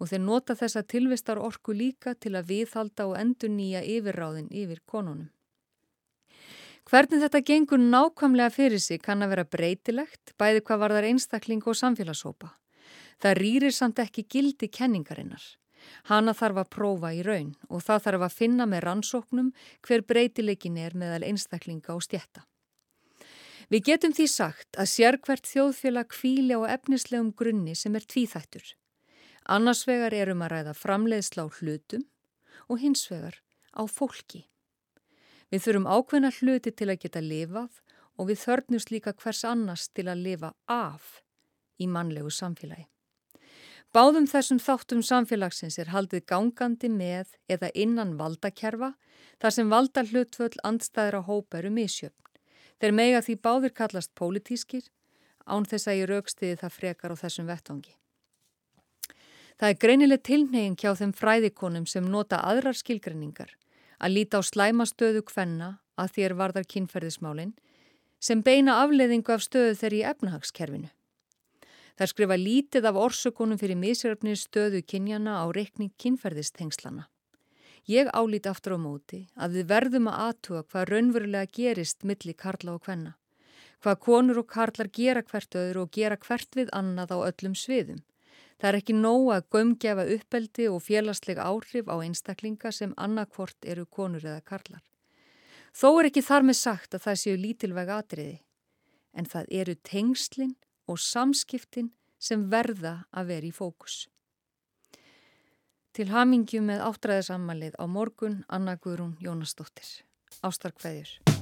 og 0.00 0.10
þeir 0.10 0.22
nota 0.24 0.56
þessa 0.56 0.82
tilvistar 0.84 1.40
orku 1.40 1.76
líka 1.76 2.14
til 2.14 2.34
að 2.36 2.52
viðhalda 2.52 3.08
og 3.10 3.16
endur 3.20 3.52
nýja 3.52 3.84
yfirráðin 3.84 4.48
yfir 4.52 4.80
konunum. 4.88 5.28
Hvernig 6.86 7.20
þetta 7.24 7.42
gengur 7.42 7.80
nákvæmlega 7.82 8.52
fyrir 8.54 8.80
sig 8.80 9.00
kann 9.02 9.24
að 9.24 9.32
vera 9.34 9.44
breytilegt, 9.56 10.36
bæði 10.38 10.62
hvað 10.62 10.82
var 10.84 10.94
þar 10.94 11.08
einstakling 11.08 11.64
og 11.66 11.74
samfélagshópa. 11.74 12.52
Það 13.22 13.38
rýrir 13.40 13.72
samt 13.72 14.00
ekki 14.02 14.26
gildi 14.28 14.68
kenningarinnar. 14.68 15.44
Hanna 16.10 16.34
þarf 16.34 16.62
að 16.62 16.72
prófa 16.74 17.12
í 17.14 17.22
raun 17.24 17.54
og 17.68 17.84
það 17.84 18.02
þarf 18.06 18.26
að 18.26 18.36
finna 18.40 18.66
með 18.66 18.84
rannsóknum 18.86 19.52
hver 19.86 20.02
breytileikin 20.08 20.78
er 20.80 20.96
meðal 20.98 21.22
einstaklinga 21.28 21.94
og 21.94 22.04
stjetta. 22.04 22.44
Við 23.70 23.86
getum 23.90 24.12
því 24.14 24.26
sagt 24.30 24.78
að 24.78 24.90
sérkvert 24.92 25.48
þjóðfélag 25.50 26.10
kvíli 26.14 26.54
á 26.54 26.62
efnislegum 26.76 27.32
grunni 27.34 27.74
sem 27.74 27.96
er 27.98 28.06
tvíþættur. 28.06 28.66
Annars 29.46 29.84
vegar 29.86 30.14
erum 30.14 30.42
að 30.42 30.52
ræða 30.52 30.74
framleiðsla 30.74 31.46
á 31.46 31.48
hlutum 31.58 32.04
og 32.70 32.82
hins 32.82 33.06
vegar 33.10 33.40
á 33.74 33.82
fólki. 33.90 34.46
Við 35.50 35.62
þurfum 35.66 35.90
ákveðna 35.90 36.32
hluti 36.38 36.72
til 36.74 36.90
að 36.90 37.00
geta 37.02 37.22
lifað 37.22 37.82
og 38.18 38.30
við 38.30 38.42
þörnumst 38.42 38.90
líka 38.94 39.14
hvers 39.14 39.44
annars 39.46 39.88
til 39.94 40.06
að 40.10 40.22
lifa 40.26 40.52
af 40.70 41.22
í 41.78 41.86
mannlegu 41.90 42.30
samfélagi. 42.30 42.86
Báðum 43.94 44.26
þessum 44.28 44.58
þáttum 44.60 45.02
samfélagsins 45.06 45.78
er 45.78 45.92
haldið 45.94 46.26
gangandi 46.28 46.88
með 46.92 47.36
eða 47.48 47.70
innan 47.74 48.16
valdakerfa 48.18 48.94
þar 49.40 49.54
sem 49.54 49.70
valda 49.70 50.04
hlutvöld 50.04 50.58
andstæðra 50.64 51.22
hópa 51.28 51.60
eru 51.60 51.70
misjöfn. 51.70 52.16
Þeir 52.80 52.92
mega 52.92 53.22
því 53.24 53.36
báðir 53.40 53.72
kallast 53.72 54.12
pólitískir 54.14 54.90
án 55.46 55.64
þess 55.64 55.88
að 55.88 56.00
ég 56.00 56.10
raukstiði 56.10 56.58
það 56.60 56.76
frekar 56.76 57.14
á 57.14 57.16
þessum 57.22 57.48
vettvangi. 57.48 57.94
Það 59.56 59.70
er 59.70 59.78
greinileg 59.80 60.22
tilnegin 60.28 60.76
hjá 60.76 60.90
þeim 60.98 61.14
fræðikonum 61.16 61.86
sem 61.88 62.04
nota 62.04 62.42
aðrar 62.44 62.76
skilgreiningar 62.76 63.54
að 63.96 64.12
líta 64.12 64.40
á 64.40 64.42
slæmastöðu 64.44 65.22
kvenna 65.24 65.78
að 65.96 66.12
þér 66.18 66.36
varðar 66.36 66.68
kynferðismálinn 66.68 67.54
sem 68.20 68.42
beina 68.44 68.82
afleðingu 68.82 69.32
af 69.32 69.44
stöðu 69.46 69.72
þeirri 69.80 70.02
í 70.02 70.08
efnahagskerfinu. 70.10 70.90
Það 71.96 72.10
skrifa 72.12 72.36
lítið 72.36 72.86
af 72.90 72.98
orsökunum 73.00 73.56
fyrir 73.56 73.78
misröfnir 73.80 74.36
stöðu 74.36 74.82
kynjana 74.84 75.38
á 75.40 75.44
reikning 75.48 75.94
kynferðistengslana. 75.96 77.06
Ég 77.88 78.10
álít 78.12 78.48
aftur 78.50 78.76
á 78.76 78.78
móti 78.82 79.22
að 79.32 79.56
við 79.56 79.70
verðum 79.70 80.10
að 80.10 80.18
aðtuga 80.26 80.62
hvað 80.66 80.90
raunverulega 80.90 81.52
gerist 81.56 82.04
milli 82.04 82.34
karla 82.34 82.74
og 82.74 82.82
kvenna. 82.84 83.14
Hvað 83.80 84.00
konur 84.04 84.40
og 84.42 84.48
karlar 84.50 84.90
gera 84.92 85.22
hvert 85.22 85.56
öðru 85.56 85.86
og 85.86 85.92
gera 85.94 86.18
hvert 86.20 86.58
við 86.58 86.72
annað 86.76 87.16
á 87.16 87.18
öllum 87.30 87.56
sviðum. 87.56 88.02
Það 88.60 88.68
er 88.68 88.78
ekki 88.80 88.96
nóg 88.96 89.30
að 89.32 89.48
gömgefa 89.56 90.06
uppeldi 90.16 90.68
og 90.68 90.84
félagsleg 90.84 91.40
áhrif 91.40 91.88
á 91.88 91.96
einstaklinga 91.96 92.72
sem 92.72 92.92
annarkvort 92.96 93.56
eru 93.64 93.86
konur 93.86 94.24
eða 94.24 94.44
karlar. 94.44 94.84
Þó 95.72 95.88
er 96.00 96.10
ekki 96.10 96.24
þar 96.24 96.44
með 96.48 96.60
sagt 96.60 96.96
að 96.96 97.04
það 97.08 97.20
séu 97.22 97.40
lítilvæg 97.40 97.90
atriði, 97.92 98.38
en 99.16 99.28
það 99.28 99.52
eru 99.60 99.74
tengslinn 99.84 100.56
og 100.86 101.00
samskiptin 101.02 101.92
sem 102.18 102.46
verða 102.50 103.04
að 103.12 103.32
vera 103.32 103.50
í 103.50 103.54
fókus. 103.54 104.06
Til 105.96 106.10
hamingju 106.12 106.60
með 106.64 106.82
áttræðisammalið 106.90 107.78
á 107.80 107.84
morgun 107.88 108.42
Anna 108.52 108.76
Guðrún 108.76 109.16
Jónasdóttir. 109.22 109.88
Ástarkveðjur. 110.44 111.35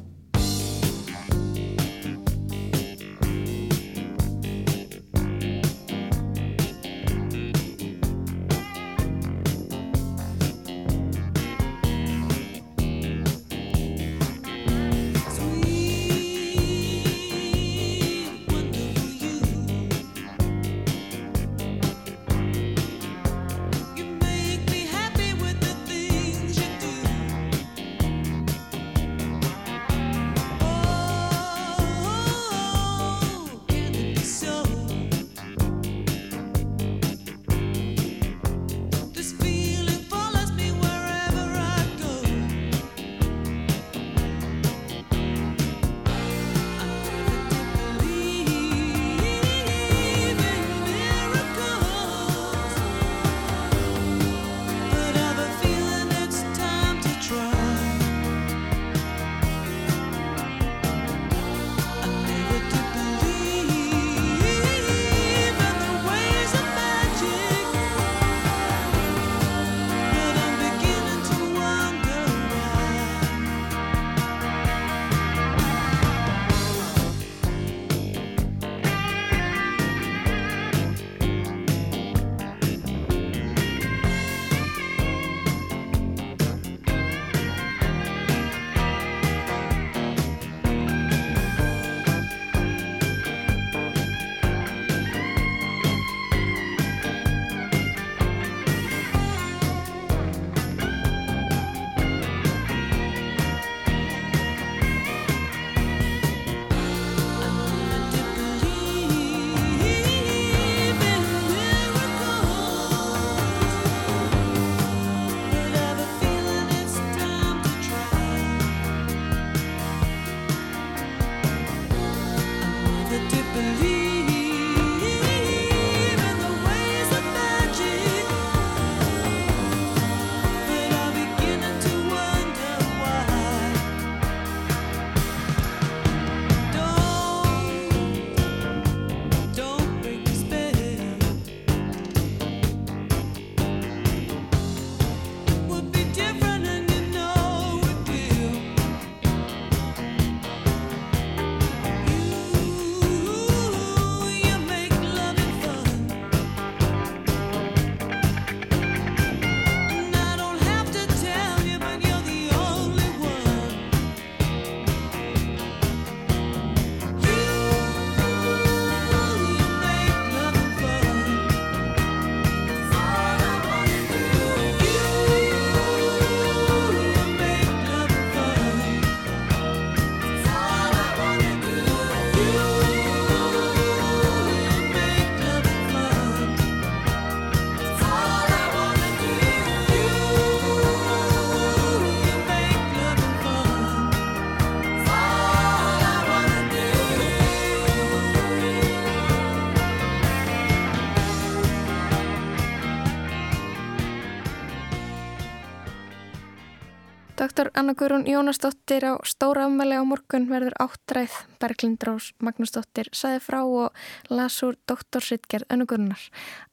Doktor 207.54 207.70
Anna 207.78 207.94
Guðrún 207.94 208.26
Jónasdóttir 208.26 209.04
á 209.06 209.14
stóra 209.22 209.68
afmæli 209.70 209.94
á 209.94 210.02
morgun 210.02 210.48
verður 210.50 210.74
áttræð. 210.74 211.30
Berglindrós 211.62 212.32
Magnúsdóttir 212.42 213.06
saði 213.14 213.38
frá 213.38 213.60
og 213.62 213.94
lasur 214.26 214.74
doktorsittgerð 214.90 215.70
önugurnar. 215.70 216.18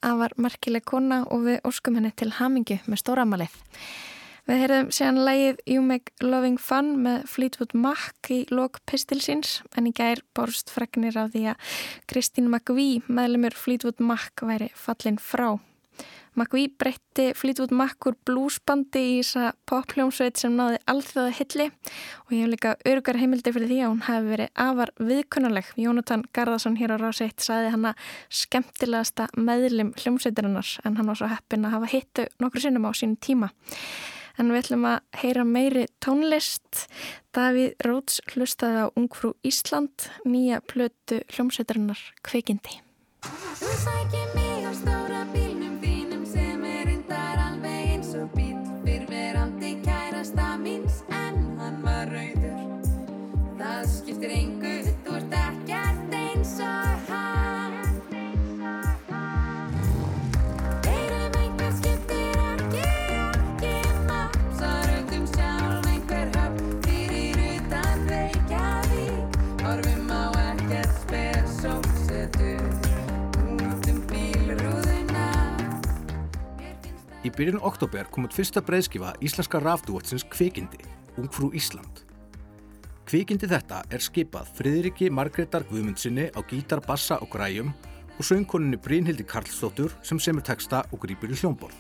Afar 0.02 0.34
merkileg 0.42 0.82
kona 0.82 1.22
og 1.30 1.46
við 1.46 1.62
óskum 1.70 2.02
henni 2.02 2.10
til 2.18 2.32
hamingu 2.34 2.80
með 2.90 2.98
stóra 2.98 3.28
afmælið. 3.28 3.54
Við 4.50 4.62
heyrðum 4.64 4.90
séðan 4.90 5.24
lægið 5.30 5.64
You 5.70 5.86
Make 5.86 6.18
Loving 6.26 6.58
Fun 6.58 6.96
með 7.06 7.30
Fleetwood 7.30 7.78
Mac 7.78 8.34
í 8.34 8.48
lok 8.50 8.82
pistilsins 8.90 9.60
en 9.78 9.86
í 9.86 9.94
gær 9.94 10.26
borst 10.34 10.74
fregnir 10.74 11.14
af 11.14 11.36
því 11.38 11.52
að 11.54 11.76
Kristín 12.10 12.50
McVie 12.50 13.06
meðlumur 13.06 13.54
Fleetwood 13.54 14.02
Mac 14.02 14.42
væri 14.42 14.74
fallin 14.74 15.22
frá. 15.22 15.60
McVie 16.32 16.70
breytti 16.80 17.34
Fleetwood 17.36 17.74
Mac 17.76 18.06
úr 18.08 18.16
bluesbandi 18.26 19.02
í 19.02 19.16
þessa 19.20 19.52
popljómsveit 19.68 20.40
sem 20.40 20.54
náði 20.56 20.78
alþjóða 20.92 21.34
hilli 21.36 21.66
og 21.68 22.32
ég 22.32 22.46
hef 22.46 22.52
líka 22.54 22.72
örugar 22.88 23.20
heimildi 23.20 23.52
fyrir 23.52 23.68
því 23.68 23.80
að 23.82 23.92
hún 23.92 24.06
hefði 24.08 24.32
verið 24.32 24.64
afar 24.66 24.94
viðkunnuleg. 25.10 25.74
Jónatan 25.84 26.24
Garðarsson 26.32 26.80
hér 26.80 26.96
á 26.96 26.98
Ráseitt 27.02 27.44
saði 27.44 27.74
hann 27.74 27.90
að 27.92 28.08
skemmtilegasta 28.42 29.28
meðlim 29.36 29.92
hljómsveitirinnar 30.00 30.72
en 30.86 30.98
hann 31.02 31.12
var 31.12 31.20
svo 31.20 31.30
heppin 31.34 31.68
að 31.68 31.76
hafa 31.76 31.92
hittu 31.98 32.28
nokkru 32.40 32.64
sinnum 32.64 32.88
á 32.88 32.92
sínum 32.96 33.20
tíma. 33.20 33.52
En 34.40 34.54
við 34.54 34.62
ætlum 34.64 34.88
að 34.88 35.20
heyra 35.20 35.44
meiri 35.44 35.84
tónlist. 36.00 36.86
Davíð 37.36 37.76
Róts 37.84 38.22
hlustaði 38.32 38.88
á 38.88 38.94
Ungfrú 38.96 39.36
Ísland, 39.44 40.08
nýja 40.24 40.64
plötu 40.64 41.20
hljómsveitirinnar 41.36 42.00
Kveikindi. 42.24 42.80
Í 77.22 77.30
byrjun 77.30 77.62
oktober 77.62 78.08
kom 78.10 78.26
út 78.26 78.34
fyrsta 78.34 78.64
breyðskifa 78.66 79.12
íslenska 79.22 79.60
rafdúatsins 79.62 80.24
Kvikindi, 80.26 80.80
Ungfrú 81.22 81.52
Ísland. 81.54 82.02
Kvikindi 83.06 83.46
þetta 83.52 83.84
er 83.94 84.02
skipað 84.02 84.50
Friðriki 84.58 85.12
Margreðar 85.14 85.68
Guðmundsinni 85.70 86.32
á 86.34 86.40
gítar, 86.50 86.82
bassa 86.82 87.20
og 87.22 87.30
græjum 87.30 87.70
og 88.18 88.26
söngkoninni 88.26 88.80
Brynhildi 88.82 89.28
Karlsdóttur 89.30 89.94
sem 90.02 90.18
semur 90.18 90.42
texta 90.48 90.82
og 90.90 91.04
grýpur 91.06 91.30
í 91.30 91.38
hljómborð. 91.38 91.78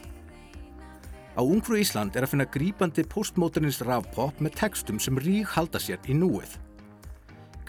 Á 1.33 1.41
Ungfrú 1.41 1.79
Ísland 1.81 2.13
er 2.13 2.27
að 2.27 2.35
finna 2.35 2.45
grýpandi 2.45 3.07
postmodernist 3.09 3.81
rafpop 3.87 4.37
með 4.43 4.59
textum 4.61 5.01
sem 5.01 5.17
rík 5.17 5.49
halda 5.55 5.81
sér 5.81 5.97
í 6.05 6.13
núið. 6.13 6.53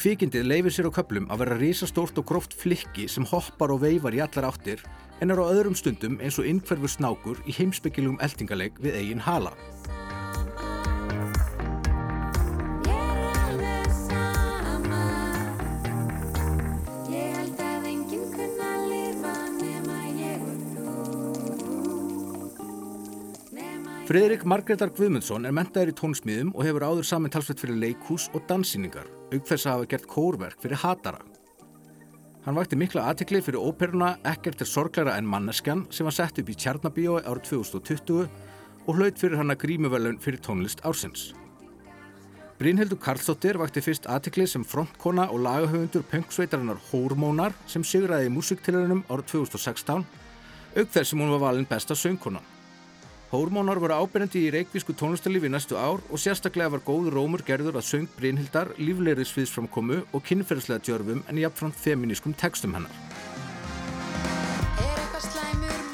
Kvikindið 0.02 0.48
leifir 0.50 0.74
sér 0.74 0.88
á 0.90 0.96
köplum 0.96 1.28
að 1.30 1.44
vera 1.44 1.56
risastórt 1.60 2.16
og 2.18 2.24
gróft 2.26 2.56
flikki 2.58 3.04
sem 3.06 3.22
hoppar 3.30 3.70
og 3.70 3.84
veifar 3.84 4.16
í 4.16 4.18
allar 4.24 4.48
áttir 4.48 4.82
en 5.22 5.30
er 5.30 5.38
á 5.38 5.46
öðrum 5.46 5.76
stundum 5.78 6.16
eins 6.18 6.40
og 6.42 6.48
innhverfur 6.50 6.90
snákur 6.90 7.38
í 7.46 7.54
heimsbyggilum 7.54 8.18
eldingaleik 8.18 8.82
við 8.82 8.98
eigin 8.98 9.22
hala. 9.22 9.54
Friðrik 24.10 24.42
Margreðar 24.50 24.90
Guðmundsson 24.98 25.46
er 25.46 25.54
mentaður 25.54 25.94
í 25.94 25.98
tónsmíðum 26.02 26.56
og 26.58 26.66
hefur 26.66 26.90
áður 26.90 27.06
saman 27.06 27.30
talsveit 27.30 27.62
fyrir 27.62 27.78
leikhús 27.78 28.32
og 28.34 28.42
danssýningar, 28.50 29.06
auk 29.32 29.46
þess 29.48 29.66
að 29.66 29.72
hafa 29.72 29.90
gert 29.92 30.08
kórverk 30.10 30.60
fyrir 30.62 30.82
hatara. 30.84 31.22
Hann 32.42 32.56
vakti 32.58 32.76
mikla 32.78 33.04
aðtikli 33.06 33.38
fyrir 33.42 33.62
óperuna 33.62 34.16
Ekkert 34.26 34.64
er 34.64 34.68
sorglæra 34.68 35.14
en 35.18 35.28
manneskjan 35.30 35.84
sem 35.94 36.08
var 36.08 36.16
sett 36.16 36.40
upp 36.42 36.48
í 36.50 36.56
Tjarnabíói 36.58 37.22
árið 37.22 37.52
2020 37.52 38.24
og 38.82 38.98
hlaut 38.98 39.20
fyrir 39.20 39.38
hann 39.38 39.54
að 39.54 39.60
grímuvelun 39.62 40.18
fyrir 40.22 40.42
tónlist 40.42 40.82
ársins. 40.82 41.30
Brynhildur 42.58 42.98
Karlsdóttir 43.02 43.58
vakti 43.58 43.82
fyrst 43.82 44.08
aðtikli 44.10 44.48
sem 44.50 44.64
frontkona 44.66 45.28
og 45.34 45.40
lagahöfundur 45.46 46.04
pönksveitarinnar 46.10 46.82
Hórmónar 46.90 47.54
sem 47.66 47.82
sigraði 47.86 48.28
í 48.28 48.34
músiktilunum 48.34 49.04
árið 49.08 49.32
2016, 49.32 50.04
auk 50.76 50.92
þess 50.94 51.14
sem 51.14 51.22
hún 51.22 51.32
var 51.34 51.46
valin 51.48 51.66
besta 51.66 51.98
söngkona. 51.98 52.42
Hórmónar 53.32 53.78
voru 53.80 53.94
ábyrjandi 53.96 54.42
í 54.44 54.48
reikvísku 54.52 54.92
tónlistarlífi 54.92 55.48
næstu 55.48 55.72
ár 55.80 56.02
og 56.12 56.20
sérstaklega 56.20 56.74
var 56.74 56.82
góður 56.84 57.14
rómur 57.16 57.40
gerður 57.40 57.78
að 57.80 57.86
söng 57.88 58.10
Brynhildar, 58.18 58.74
líflegri 58.76 59.24
sviðsframkomu 59.24 60.02
og 60.12 60.26
kynferðslega 60.28 60.84
djörfum 60.84 61.22
en 61.24 61.40
jafnframt 61.40 61.80
feminískum 61.80 62.36
textum 62.36 62.76
hennar. 62.76 62.92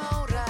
Móral? 0.03 0.43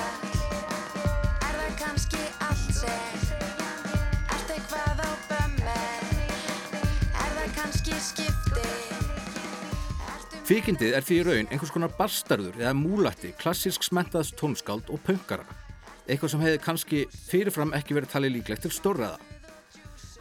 Er 10.49 11.05
í 11.05 11.21
raun 11.21 11.53
einhvers 11.53 11.77
konar 11.77 11.93
bastarður 12.01 12.57
eða 12.65 12.73
múlatti 12.81 13.37
klassísk 13.37 13.85
smentaðs 13.85 14.33
tónskáld 14.41 14.89
og 14.89 15.05
pöngara. 15.05 15.68
Eitthvað 16.09 16.31
sem 16.33 16.41
hefði 16.41 16.61
kannski 16.65 17.01
fyrirfram 17.29 17.75
ekki 17.77 17.97
verið 17.99 18.13
talið 18.15 18.39
líklegt 18.39 18.63
til 18.65 18.73
stórraða. 18.73 19.19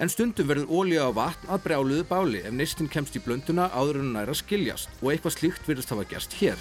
En 0.03 0.11
stundum 0.11 0.49
verður 0.49 0.67
ólíja 0.67 1.07
á 1.07 1.11
vatn 1.15 1.47
að 1.47 1.61
brjáluðu 1.63 2.03
báli 2.09 2.41
ef 2.43 2.51
neistinn 2.53 2.89
kemst 2.91 3.15
í 3.15 3.21
blönduna 3.23 3.69
áður 3.71 4.01
en 4.01 4.09
hún 4.09 4.17
nær 4.17 4.29
að 4.33 4.41
skiljast 4.41 4.91
og 4.99 5.13
eitthvað 5.13 5.37
slíkt 5.37 5.69
virðist 5.69 5.93
hafa 5.93 6.03
gerst 6.11 6.35
hér. 6.41 6.59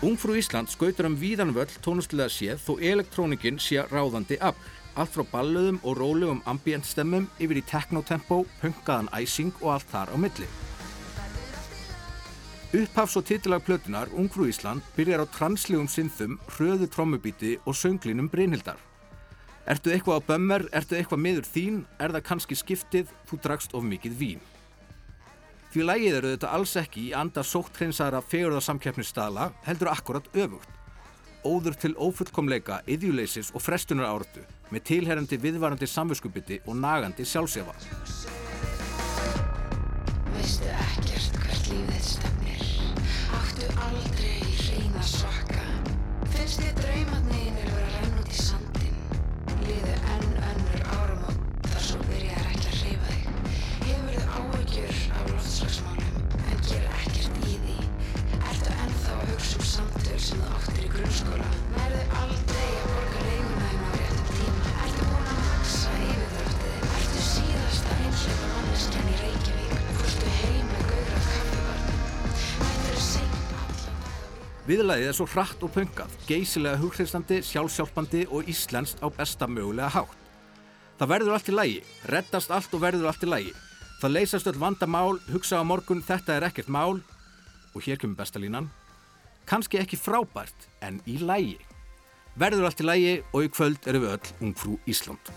Ungfrú 0.00 0.34
Ísland 0.40 0.72
skautur 0.72 1.06
um 1.06 1.16
víðan 1.20 1.54
völl 1.54 1.70
tónlistilega 1.84 2.32
séð 2.32 2.62
þó 2.64 2.72
elektrónikinn 2.90 3.60
sé 3.60 3.84
ráðandi 3.92 4.40
afl. 4.40 4.66
Allt 4.98 5.14
frá 5.14 5.22
ballöðum 5.30 5.78
og 5.86 6.00
rólegum 6.00 6.42
ambient 6.50 6.88
stemmum 6.88 7.30
yfir 7.38 7.60
í 7.60 7.64
technotempo, 7.70 8.42
punkaðan 8.64 9.12
æsing 9.14 9.54
og 9.60 9.76
allt 9.76 9.92
þar 9.94 10.10
á 10.10 10.16
milli. 10.18 10.48
Upphafs 12.70 13.16
og 13.18 13.24
titilag 13.26 13.64
plötunar 13.66 14.06
Ungfrú 14.14 14.44
Ísland 14.46 14.84
byrjar 14.94 15.24
á 15.24 15.32
translegum 15.34 15.88
synþum, 15.90 16.36
hröðu 16.54 16.86
trommubíti 16.86 17.56
og 17.66 17.74
sönglínum 17.74 18.28
Brynhildar. 18.30 18.78
Ertu 19.66 19.90
eitthvað 19.90 20.22
á 20.22 20.26
bömmer, 20.28 20.64
ertu 20.70 20.94
eitthvað 20.94 21.18
miður 21.24 21.48
þín, 21.50 21.80
er 21.98 22.14
það 22.14 22.26
kannski 22.28 22.54
skiptið, 22.54 23.10
þú 23.26 23.40
drakst 23.42 23.74
of 23.74 23.82
mikið 23.82 24.14
vín. 24.22 24.46
Því 25.74 25.82
lægið 25.82 26.20
eru 26.20 26.32
þetta 26.36 26.54
alls 26.54 26.76
ekki 26.78 27.08
í 27.08 27.12
anda 27.18 27.42
sótthreinsaðara 27.42 28.22
fegurðarsamkeppnisstaðla 28.30 29.50
heldur 29.66 29.90
akkurat 29.90 30.30
öfugt. 30.30 30.70
Óður 31.42 31.74
til 31.74 31.96
ófullkomleika, 31.98 32.84
yðjuleysis 32.86 33.50
og 33.50 33.66
frestunar 33.66 34.12
áratu 34.14 34.46
með 34.70 34.86
tilherrandi 34.92 35.42
viðvarandi 35.42 35.90
samviskubiti 35.90 36.62
og 36.70 36.78
nagandi 36.78 37.26
sjálfsefa. 37.26 37.74
Veistu 40.36 40.70
ekkert 40.70 41.42
hvert 41.42 41.72
lífið 41.74 42.06
þitt 42.06 42.39
stefnir 43.60 43.70
Áttu 43.70 43.76
aldrei 43.84 44.40
í 44.40 44.54
hreina 44.56 45.02
sokka. 45.04 45.60
Finnst 46.32 46.60
þér 46.62 46.76
draumarnir 46.78 47.56
vera 47.56 47.82
að 47.84 47.96
renna 47.96 48.22
út 48.22 48.30
í 48.30 48.38
sandin 48.40 48.96
Liðu 49.66 49.96
enn 50.14 50.30
önnur 50.50 50.84
áramót 50.96 51.66
þar 51.68 51.84
svo 51.84 52.00
byrjar 52.06 52.46
ekki 52.52 52.70
að 52.70 52.78
hreyfa 52.78 53.10
þig. 53.10 53.26
Hefur 53.84 54.14
þið 54.14 54.24
áhyggjur 54.38 55.02
af 55.18 55.28
loftslagsmálum? 55.34 56.16
En 56.40 56.64
gera 56.70 56.94
ekkert 57.02 57.44
í 57.44 57.58
því. 57.66 57.76
Ertu 58.38 58.78
ennþá 58.86 59.18
að 59.18 59.34
hugsa 59.34 59.60
um 59.60 59.68
samtöl 59.74 60.22
sem 60.28 60.40
þú 60.40 60.56
áttir 60.56 60.86
í 60.86 60.92
grunnskóla? 60.94 61.50
Nærðu 61.76 62.06
aldrei 62.22 62.70
að 62.70 62.88
borga 62.94 63.26
leiguna 63.28 63.68
þín 63.74 63.84
á 63.84 63.90
réttum 63.98 64.32
tíma. 64.38 64.74
Ertu 64.86 65.10
búin 65.12 65.30
að 65.34 65.44
maksa 65.44 65.98
yfirdráttið 66.08 66.88
Ertu 66.94 67.28
síðasta 67.28 68.00
einhleipa 68.00 68.54
manneskjan 68.56 69.12
í 69.12 69.20
Reykjavík 69.20 69.39
Viðlæðið 74.70 75.08
er 75.10 75.16
svo 75.18 75.24
hratt 75.26 75.62
og 75.66 75.72
pöngað, 75.74 76.12
geysilega 76.28 76.78
hughristandi, 76.78 77.40
sjálfsjálfandi 77.42 78.20
og 78.30 78.46
íslenskt 78.52 79.00
á 79.02 79.10
besta 79.10 79.48
mögulega 79.50 79.88
hátt. 79.90 80.14
Það 81.00 81.10
verður 81.10 81.34
allt 81.34 81.50
í 81.50 81.54
lægi, 81.56 81.80
reddast 82.12 82.54
allt 82.54 82.76
og 82.78 82.84
verður 82.84 83.08
allt 83.10 83.26
í 83.26 83.32
lægi. 83.32 83.56
Það 83.98 84.14
leysast 84.14 84.46
öll 84.46 84.62
vandamál, 84.62 85.18
hugsa 85.32 85.58
á 85.58 85.66
morgun 85.66 86.04
þetta 86.06 86.36
er 86.36 86.46
ekkert 86.46 86.70
mál 86.70 87.02
og 87.74 87.82
hér 87.82 87.98
kemur 87.98 88.22
besta 88.22 88.38
línan. 88.38 88.70
Kannski 89.42 89.82
ekki 89.82 89.98
frábært, 89.98 90.70
en 90.86 91.02
í 91.02 91.18
lægi. 91.18 91.58
Verður 92.38 92.70
allt 92.70 92.84
í 92.84 92.86
lægi 92.86 93.14
og 93.32 93.48
í 93.48 93.50
kvöld 93.50 93.90
eru 93.90 94.06
við 94.06 94.20
öll 94.20 94.36
ungfrú 94.38 94.78
Ísland. 94.86 95.34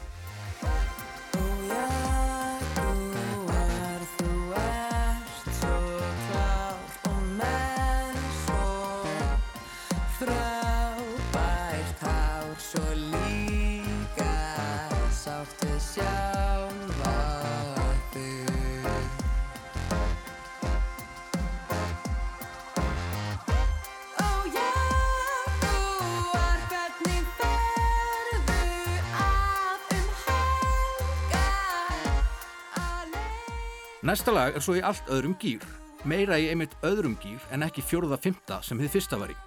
Næsta 34.14 34.30
lag 34.30 34.54
er 34.54 34.62
svo 34.62 34.76
í 34.78 34.82
allt 34.86 35.08
öðrum 35.10 35.32
gýr, 35.42 35.64
meira 36.06 36.36
í 36.38 36.44
einmitt 36.52 36.76
öðrum 36.86 37.16
gýr 37.18 37.42
en 37.56 37.64
ekki 37.66 37.82
fjórða 37.82 38.20
fymta 38.22 38.60
sem 38.62 38.78
þið 38.78 38.92
fyrsta 38.94 39.18
var 39.18 39.32
í. 39.34 39.38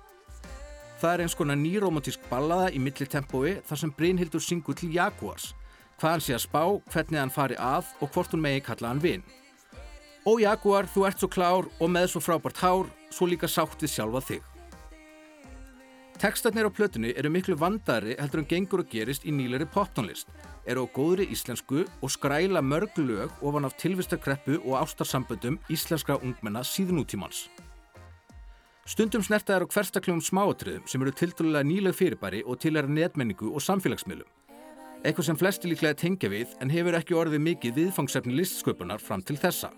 Það 0.98 1.12
er 1.12 1.22
eins 1.22 1.36
konar 1.38 1.58
nýromantísk 1.60 2.24
ballaða 2.26 2.72
í 2.74 2.80
millitempói 2.82 3.60
þar 3.68 3.78
sem 3.78 3.92
Brynhildur 3.94 4.42
syngur 4.42 4.74
til 4.74 4.90
Jaguars, 4.96 5.52
hvað 6.00 6.16
hann 6.16 6.24
sé 6.26 6.34
að 6.34 6.42
spá, 6.48 6.64
hvernig 6.90 7.22
hann 7.22 7.34
fari 7.36 7.60
að 7.62 7.92
og 8.00 8.10
hvort 8.10 8.34
hún 8.34 8.42
megi 8.42 8.64
kalla 8.66 8.90
hann 8.90 9.04
vinn. 9.04 9.22
Ó 10.26 10.34
Jaguar, 10.42 10.90
þú 10.90 11.06
ert 11.12 11.22
svo 11.22 11.30
klár 11.30 11.70
og 11.78 11.94
með 11.94 12.10
svo 12.16 12.24
frábært 12.26 12.58
hár, 12.64 12.90
svo 13.14 13.30
líka 13.30 13.46
sátt 13.46 13.78
við 13.86 13.94
sjálfa 13.94 14.24
þig. 14.32 14.50
Tekstarnir 16.18 16.66
á 16.66 16.74
plötunni 16.74 17.14
eru 17.14 17.30
miklu 17.30 17.54
vandari 17.54 18.18
heldur 18.18 18.42
en 18.42 18.50
gengur 18.50 18.82
og 18.82 18.90
gerist 18.90 19.30
í 19.30 19.30
nýleri 19.30 19.70
poptónlist 19.70 20.26
eru 20.66 20.84
á 20.84 20.92
góðri 20.92 21.28
íslensku 21.32 21.84
og 22.02 22.10
skræla 22.10 22.62
mörg 22.62 22.98
lög 22.98 23.30
ofan 23.42 23.64
af 23.64 23.76
tilvistakreppu 23.78 24.58
og 24.64 24.80
ástarsamböndum 24.82 25.58
íslenskra 25.70 26.18
ungmenna 26.22 26.62
síðnútímans. 26.62 27.48
Stundum 28.86 29.22
snerta 29.22 29.56
er 29.56 29.66
á 29.66 29.66
hverstakljónum 29.66 30.22
smáatriðum 30.22 30.86
sem 30.86 31.02
eru 31.02 31.10
tildulega 31.10 31.66
nýleg 31.66 31.94
fyrirbæri 31.94 32.44
og 32.46 32.60
til 32.62 32.76
er 32.76 32.86
netmenningu 32.86 33.50
og 33.50 33.64
samfélagsmiðlum. 33.64 34.28
Eitthvað 35.02 35.26
sem 35.26 35.38
flesti 35.38 35.70
líklega 35.70 35.98
tengja 35.98 36.30
við 36.30 36.54
en 36.62 36.70
hefur 36.70 36.94
ekki 36.98 37.18
orðið 37.18 37.42
mikið 37.48 37.76
viðfangsefni 37.80 38.38
listsköpunar 38.38 39.02
fram 39.02 39.22
til 39.26 39.38
þessa. 39.42 39.72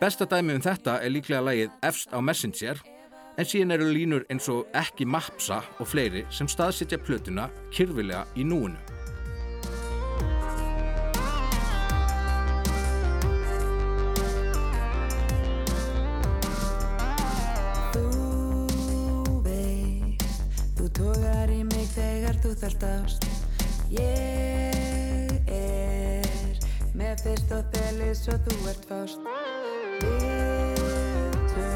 Besta 0.00 0.24
dæmi 0.24 0.56
um 0.56 0.64
þetta 0.64 0.98
er 1.04 1.12
líklega 1.12 1.44
lægið 1.44 1.76
Efst 1.88 2.12
á 2.12 2.20
Messenger 2.20 2.80
en 3.36 3.44
síðan 3.44 3.76
eru 3.76 3.92
línur 3.92 4.24
eins 4.32 4.48
og 4.52 4.64
ekki 4.76 5.04
Mapsa 5.04 5.62
og 5.76 5.88
fleiri 5.88 6.24
sem 6.32 6.48
staðsitja 6.48 7.00
plötuna 7.04 7.50
kyrfilega 7.72 8.24
í 8.36 8.48
núinu. 8.48 8.95
Þartast 22.66 23.26
Ég 23.94 25.50
er 25.54 26.56
með 26.98 27.22
fyrst 27.22 27.52
og 27.54 27.68
þelis 27.74 28.22
og 28.32 28.48
þú 28.48 28.56
ert 28.72 28.88
fast 28.90 29.28
Við 30.02 30.80
tvö 31.52 31.70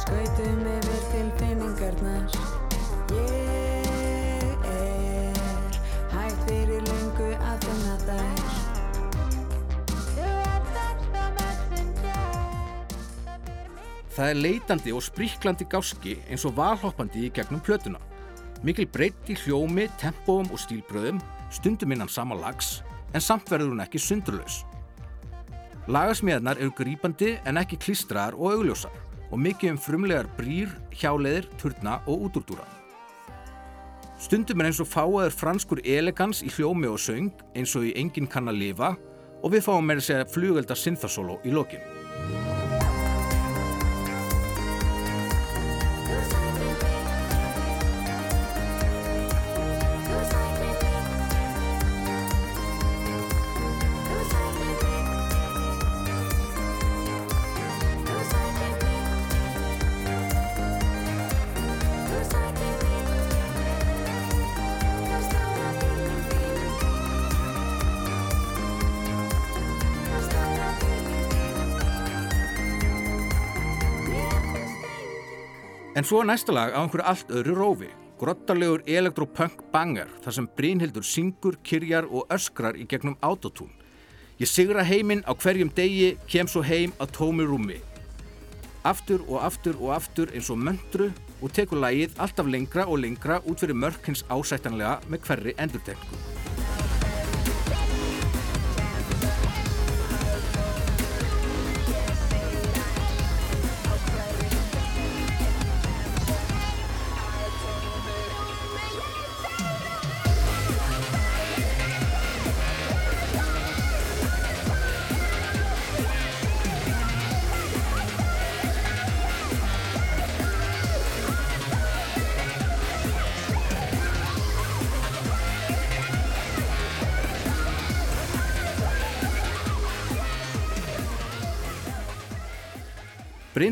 skautum 0.00 0.64
yfir 0.74 1.04
til 1.12 1.28
finningarnar 1.38 2.26
Ég 3.14 4.66
er 4.74 5.80
hægt 6.16 6.44
fyrir 6.48 6.82
lungu 6.90 7.30
að 7.38 7.68
finna 7.68 7.96
þær 8.08 8.38
Það 14.10 14.28
er 14.28 14.38
leitandi 14.42 14.90
og 14.92 15.04
spríklandi 15.06 15.64
gáski 15.70 16.18
eins 16.28 16.42
og 16.44 16.58
valhoppandi 16.58 17.28
í 17.28 17.30
gegnum 17.32 17.62
plötuna. 17.64 18.02
Mikil 18.66 18.88
breytt 18.92 19.30
í 19.32 19.36
hljómi, 19.40 19.86
tempóum 20.00 20.50
og 20.52 20.60
stílbröðum, 20.60 21.20
stundum 21.52 21.94
innan 21.94 22.10
sama 22.12 22.36
lags, 22.36 22.80
en 23.14 23.24
samt 23.24 23.48
verður 23.48 23.72
hún 23.72 23.84
ekki 23.84 24.00
sundurlaus. 24.02 24.64
Lagasmíðarnar 25.90 26.60
eru 26.60 26.74
grýpandi 26.76 27.38
en 27.48 27.58
ekki 27.60 27.78
klistraðar 27.80 28.36
og 28.36 28.58
augljósar 28.58 28.98
og 29.30 29.40
mikið 29.40 29.72
um 29.72 29.80
frumlegar 29.80 30.28
brýr, 30.36 30.70
hjáleðir, 30.92 31.48
turna 31.58 32.00
og 32.10 32.28
útúrdúra. 32.28 32.66
Stundum 34.20 34.60
er 34.60 34.68
eins 34.68 34.82
og 34.82 34.90
fáaður 34.90 35.32
franskur 35.32 35.80
elegans 35.80 36.42
í 36.44 36.52
hljómi 36.52 36.90
og 36.90 37.00
söng 37.00 37.32
eins 37.56 37.72
og 37.78 37.88
í 37.88 37.94
Engin 37.96 38.28
kann 38.28 38.52
að 38.52 38.60
lifa 38.60 38.92
og 39.40 39.54
við 39.54 39.64
fáum 39.64 39.88
með 39.88 40.02
að 40.02 40.08
segja 40.10 40.30
flugölda 40.34 40.76
synthasólo 40.76 41.40
í 41.48 41.56
lokin. 41.56 42.49
En 76.00 76.06
svo 76.08 76.22
næsta 76.24 76.48
lag 76.56 76.72
á 76.72 76.80
einhverju 76.80 77.04
allt 77.04 77.32
öðru 77.36 77.54
rófi, 77.58 77.88
grottalegur 78.16 78.80
elektropunk 78.88 79.58
banger 79.68 80.08
þar 80.24 80.32
sem 80.32 80.46
Brynhildur 80.56 81.04
syngur, 81.04 81.58
kyrjar 81.60 82.06
og 82.08 82.30
öskrar 82.32 82.78
í 82.80 82.86
gegnum 82.88 83.18
autotún. 83.20 83.68
Ég 84.40 84.48
sigra 84.48 84.80
heiminn 84.80 85.20
á 85.28 85.36
hverjum 85.36 85.68
degi, 85.76 86.14
kem 86.24 86.48
svo 86.48 86.62
heim 86.64 86.96
á 86.96 87.04
tómi 87.04 87.44
rúmi. 87.44 87.82
Aftur 88.80 89.20
og 89.28 89.44
aftur 89.44 89.76
og 89.76 89.92
aftur 89.98 90.32
eins 90.32 90.48
og 90.48 90.64
möndru 90.64 91.10
og 91.42 91.52
tekur 91.52 91.84
lagið 91.84 92.16
alltaf 92.16 92.48
lengra 92.48 92.88
og 92.88 93.04
lengra 93.04 93.42
út 93.44 93.60
fyrir 93.60 93.76
mörk 93.76 94.08
hins 94.08 94.24
ásættanlega 94.32 95.02
með 95.04 95.28
hverri 95.28 95.58
endurtegningu. 95.60 96.49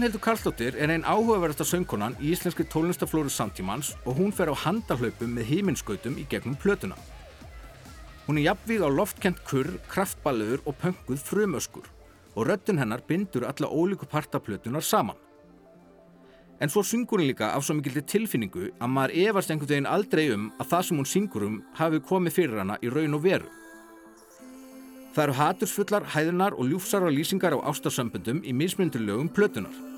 Brynhildur 0.08 0.24
Karlsdóttir 0.24 0.76
er 0.80 0.88
einn 0.88 1.02
áhugaverðasta 1.04 1.66
söngkonan 1.68 2.14
í 2.16 2.30
íslenski 2.32 2.64
tólunstaflóru 2.64 3.28
samtímans 3.28 3.90
og 4.08 4.16
hún 4.16 4.30
fer 4.32 4.48
á 4.48 4.56
handahlaupum 4.56 5.34
með 5.36 5.50
híminskautum 5.50 6.14
í 6.16 6.24
gegnum 6.30 6.54
plötuna. 6.56 6.96
Hún 8.24 8.38
er 8.40 8.46
jafnvíð 8.46 8.86
á 8.88 8.88
loftkent 8.88 9.42
kurr, 9.44 9.68
kraftballuður 9.92 10.62
og 10.64 10.78
pönguð 10.80 11.20
frumöskur 11.26 11.90
og 12.32 12.48
röddun 12.48 12.80
hennar 12.80 13.02
bindur 13.04 13.44
alla 13.44 13.68
ólíku 13.68 14.08
partaplötunar 14.08 14.80
saman. 14.80 15.18
En 16.56 16.72
svo 16.72 16.80
syngur 16.80 17.20
hún 17.20 17.28
líka 17.28 17.52
af 17.52 17.66
svo 17.68 17.76
mikildi 17.76 18.00
tilfinningu 18.08 18.70
að 18.80 18.94
maður 18.94 19.14
efast 19.26 19.52
einhvern 19.52 19.74
veginn 19.74 19.90
aldrei 19.92 20.32
um 20.32 20.48
að 20.56 20.70
það 20.72 20.86
sem 20.88 21.02
hún 21.02 21.10
syngur 21.12 21.46
um 21.50 21.60
hafi 21.76 22.00
komið 22.00 22.38
fyrir 22.38 22.62
hana 22.62 22.80
í 22.80 22.88
raun 22.88 23.20
og 23.20 23.26
veru. 23.28 23.52
Það 25.12 25.22
eru 25.26 25.36
hatursfullar, 25.42 26.10
hæðunar 26.16 26.56
og 26.56 26.72
ljúfsara 26.72 27.12
lýsingar 27.12 27.60
á 27.60 27.60
ástarsambundum 27.60 28.40
í 28.40 28.56
mismyndur 28.56 29.04
lögum 29.04 29.28
plötunar. 29.28 29.97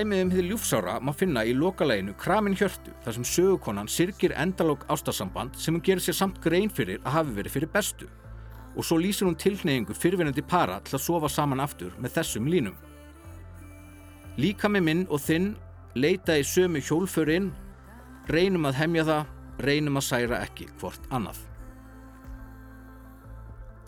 Dæmið 0.00 0.20
um 0.24 0.30
hið 0.32 0.46
ljúfsára 0.48 0.92
má 1.04 1.10
finna 1.12 1.42
í 1.44 1.50
lokaleginu 1.52 2.14
Kramin 2.16 2.54
Hjörtu 2.56 2.94
þar 3.04 3.16
sem 3.18 3.24
sögukonan 3.28 3.90
sirkir 3.90 4.32
endalók 4.32 4.86
ástarsamband 4.88 5.58
sem 5.60 5.74
hún 5.76 5.82
gerir 5.84 6.00
sér 6.00 6.16
samt 6.16 6.38
grein 6.40 6.72
fyrir 6.72 7.02
að 7.02 7.18
hafi 7.18 7.34
verið 7.36 7.56
fyrir 7.56 7.72
bestu 7.74 8.08
og 8.70 8.86
svo 8.86 8.96
lýsir 8.96 9.28
hún 9.28 9.36
tilneyingu 9.36 9.92
fyrirvinnandi 9.92 10.46
para 10.48 10.78
til 10.86 10.96
að 10.96 11.04
sofa 11.04 11.28
saman 11.28 11.60
aftur 11.60 11.92
með 12.00 12.16
þessum 12.16 12.48
línum. 12.48 12.80
Líka 14.40 14.72
með 14.72 14.86
minn 14.88 15.04
og 15.10 15.20
þinn 15.20 15.52
leita 15.92 16.38
í 16.40 16.48
sömu 16.48 16.80
hjólfurinn, 16.80 17.52
reynum 18.32 18.72
að 18.72 18.80
hemja 18.80 19.04
það, 19.10 19.38
reynum 19.68 20.00
að 20.00 20.08
særa 20.08 20.40
ekki 20.46 20.72
hvort 20.80 21.12
annað. 21.12 21.49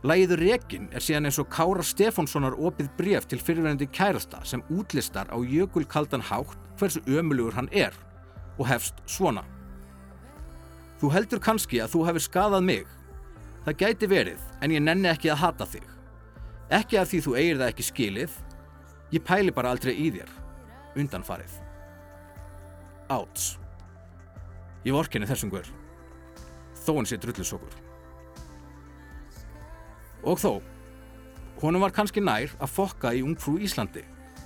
Lægiður 0.03 0.41
Rekin 0.43 0.89
er 0.91 1.03
síðan 1.05 1.29
eins 1.29 1.39
og 1.39 1.47
Kára 1.53 1.85
Stefánssonar 1.87 2.57
opið 2.59 2.89
bref 2.99 3.27
til 3.31 3.39
fyrirverandi 3.39 3.87
kærasta 3.87 4.41
sem 4.43 4.65
útlistar 4.67 5.29
á 5.31 5.39
jökulkaldan 5.39 6.25
hátt 6.27 6.57
hversu 6.81 6.99
ömulugur 7.07 7.55
hann 7.55 7.69
er 7.71 7.95
og 8.59 8.67
hefst 8.67 8.99
svona. 9.07 9.45
Þú 10.99 11.13
heldur 11.15 11.43
kannski 11.43 11.79
að 11.83 11.95
þú 11.95 12.03
hefur 12.09 12.25
skadað 12.27 12.67
mig. 12.67 12.91
Það 13.63 13.79
gæti 13.79 14.09
verið 14.11 14.43
en 14.59 14.75
ég 14.75 14.83
nenni 14.83 15.11
ekki 15.11 15.31
að 15.31 15.43
hata 15.45 15.71
þig. 15.71 15.87
Ekki 16.73 16.99
af 16.99 17.11
því 17.13 17.23
þú 17.23 17.37
eigir 17.39 17.63
það 17.63 17.71
ekki 17.71 17.87
skilið. 17.87 18.37
Ég 19.15 19.27
pæli 19.27 19.55
bara 19.55 19.71
aldrei 19.71 19.95
í 19.95 20.11
þér. 20.15 20.35
Undanfarið. 20.99 21.55
Áts. 23.07 23.53
Ég 24.83 24.99
vorkinni 24.99 25.31
þessum 25.31 25.55
guður. 25.55 25.71
Þó 26.83 26.93
hann 26.97 27.07
sé 27.07 27.23
drullusokkur. 27.23 27.82
Og 30.23 30.39
þó, 30.39 30.61
honum 31.63 31.83
var 31.83 31.95
kannski 31.95 32.23
nær 32.23 32.53
að 32.63 32.75
fokka 32.77 33.13
í 33.15 33.23
ungfrú 33.27 33.59
Íslandi, 33.63 34.05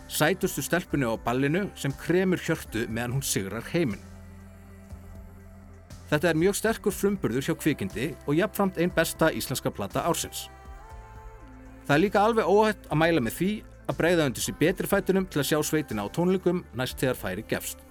sætustu 0.09 0.65
stelpunni 0.65 1.09
á 1.09 1.15
ballinu 1.21 1.67
sem 1.77 1.93
kremur 1.93 2.41
hjörtu 2.41 2.87
meðan 2.89 3.19
hún 3.19 3.25
sigrar 3.27 3.65
heiminn. 3.73 4.03
Þetta 6.07 6.31
er 6.31 6.39
mjög 6.39 6.55
sterkur 6.61 6.95
frumburður 6.95 7.43
hjá 7.49 7.57
kvikindi 7.59 8.13
og 8.27 8.37
jafnframt 8.39 8.79
einn 8.79 8.93
besta 8.95 9.33
íslenska 9.35 9.73
plata 9.75 10.05
ársins. 10.07 10.47
Það 11.87 11.97
er 11.97 12.03
líka 12.05 12.23
alveg 12.23 12.47
óhætt 12.47 12.87
að 12.91 13.01
mæla 13.03 13.25
með 13.27 13.37
því 13.41 13.51
að 13.87 13.99
breyða 13.99 14.29
undir 14.31 14.47
sér 14.47 14.59
betri 14.61 14.91
fætunum 14.91 15.27
til 15.31 15.43
að 15.43 15.49
sjá 15.51 15.59
sveitina 15.67 16.07
á 16.07 16.09
tónleikum 16.15 16.65
næst 16.79 16.99
þegar 17.03 17.21
færi 17.21 17.47
gefst. 17.51 17.83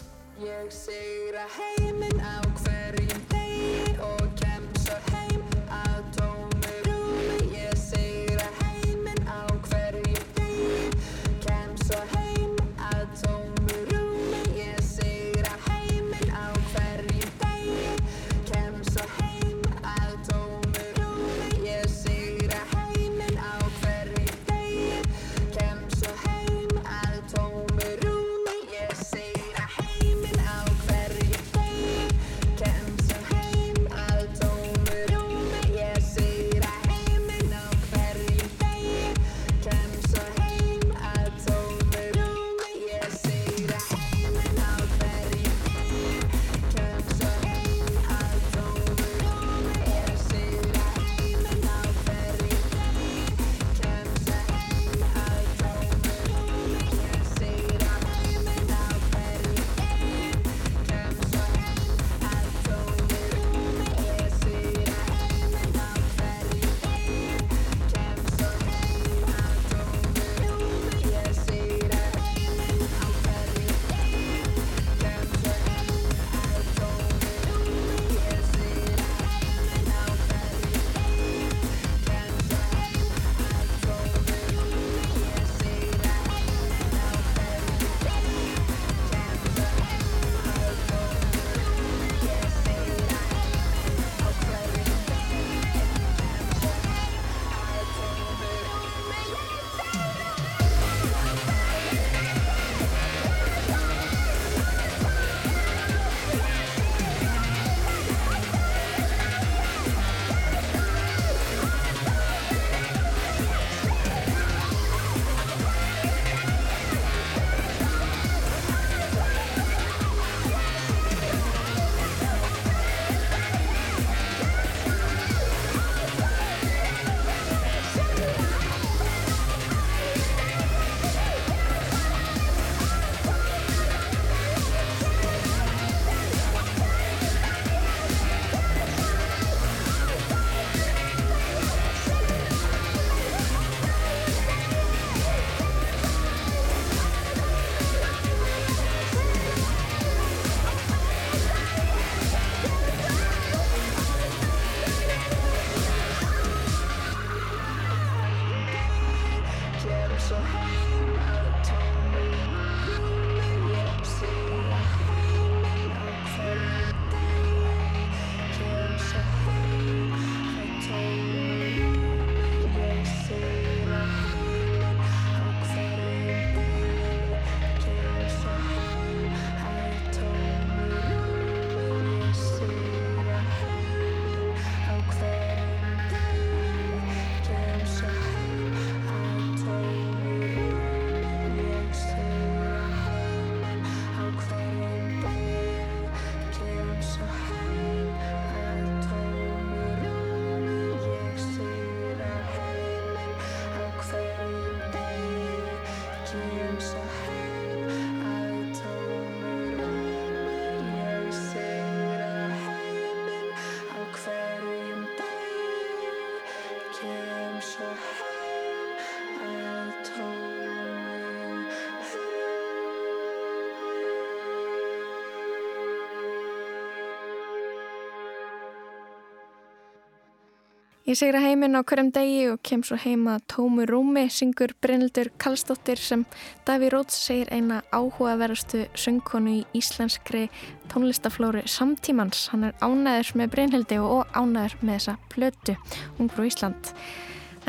Ég 231.06 231.14
segra 231.20 231.38
heiminn 231.38 231.78
á 231.78 231.86
hverjum 231.86 232.08
degi 232.10 232.47
og 232.49 232.64
kem 232.66 232.82
svo 232.82 232.95
heima 232.97 233.36
tómu 233.45 233.84
rúmi, 233.86 234.24
syngur 234.34 234.72
Brynildur 234.82 235.28
Kallstóttir 235.38 235.99
sem 236.01 236.24
Daví 236.66 236.89
Róts 236.89 237.20
segir 237.28 237.51
eina 237.53 237.84
áhugaverastu 237.93 238.88
söngkonu 238.97 239.53
í 239.53 239.60
íslenskri 239.78 240.47
tónlistaflóru 240.89 241.62
samtímans. 241.70 242.47
Hann 242.49 242.72
er 242.72 242.74
ánæður 242.82 243.30
með 243.38 243.53
Brynhildi 243.53 243.99
og 244.01 244.34
ánæður 244.34 244.80
með 244.82 244.95
þessa 244.95 245.16
plötu, 245.30 245.78
Ungrú 246.18 246.47
Ísland. 246.49 246.89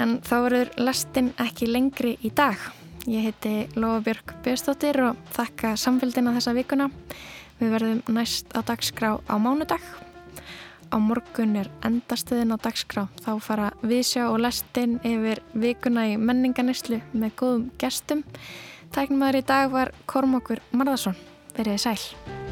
En 0.01 0.17
þá 0.25 0.35
verður 0.47 0.73
lastin 0.81 1.31
ekki 1.37 1.69
lengri 1.69 2.17
í 2.25 2.33
dag. 2.33 2.57
Ég 3.05 3.29
heiti 3.29 3.55
Lofabjörg 3.77 4.33
Björnstóttir 4.49 5.03
og 5.11 5.21
þakka 5.37 5.77
samfélgina 5.77 6.33
þessa 6.41 6.57
vikuna. 6.57 6.89
Við 7.61 7.77
verðum 7.77 8.03
næst 8.17 8.57
á 8.57 8.65
dagskrá 8.65 9.19
á 9.21 9.35
mánudag 9.37 9.85
á 10.93 10.97
morgun 11.03 11.57
er 11.61 11.71
endastöðin 11.87 12.55
á 12.55 12.57
dagskrá. 12.61 13.07
Þá 13.25 13.33
fara 13.43 13.69
viðsjá 13.83 14.27
og 14.31 14.41
lestinn 14.45 14.99
yfir 15.07 15.43
vikuna 15.55 16.09
í 16.13 16.17
menninganislu 16.21 17.03
með 17.13 17.37
góðum 17.41 17.69
gestum. 17.81 18.25
Tæknum 18.95 19.27
aður 19.27 19.43
í 19.43 19.47
dag 19.51 19.73
var 19.75 19.95
Kormokur 20.07 20.63
Marðarsson. 20.73 21.19
Verðið 21.57 21.83
sæl. 21.89 22.46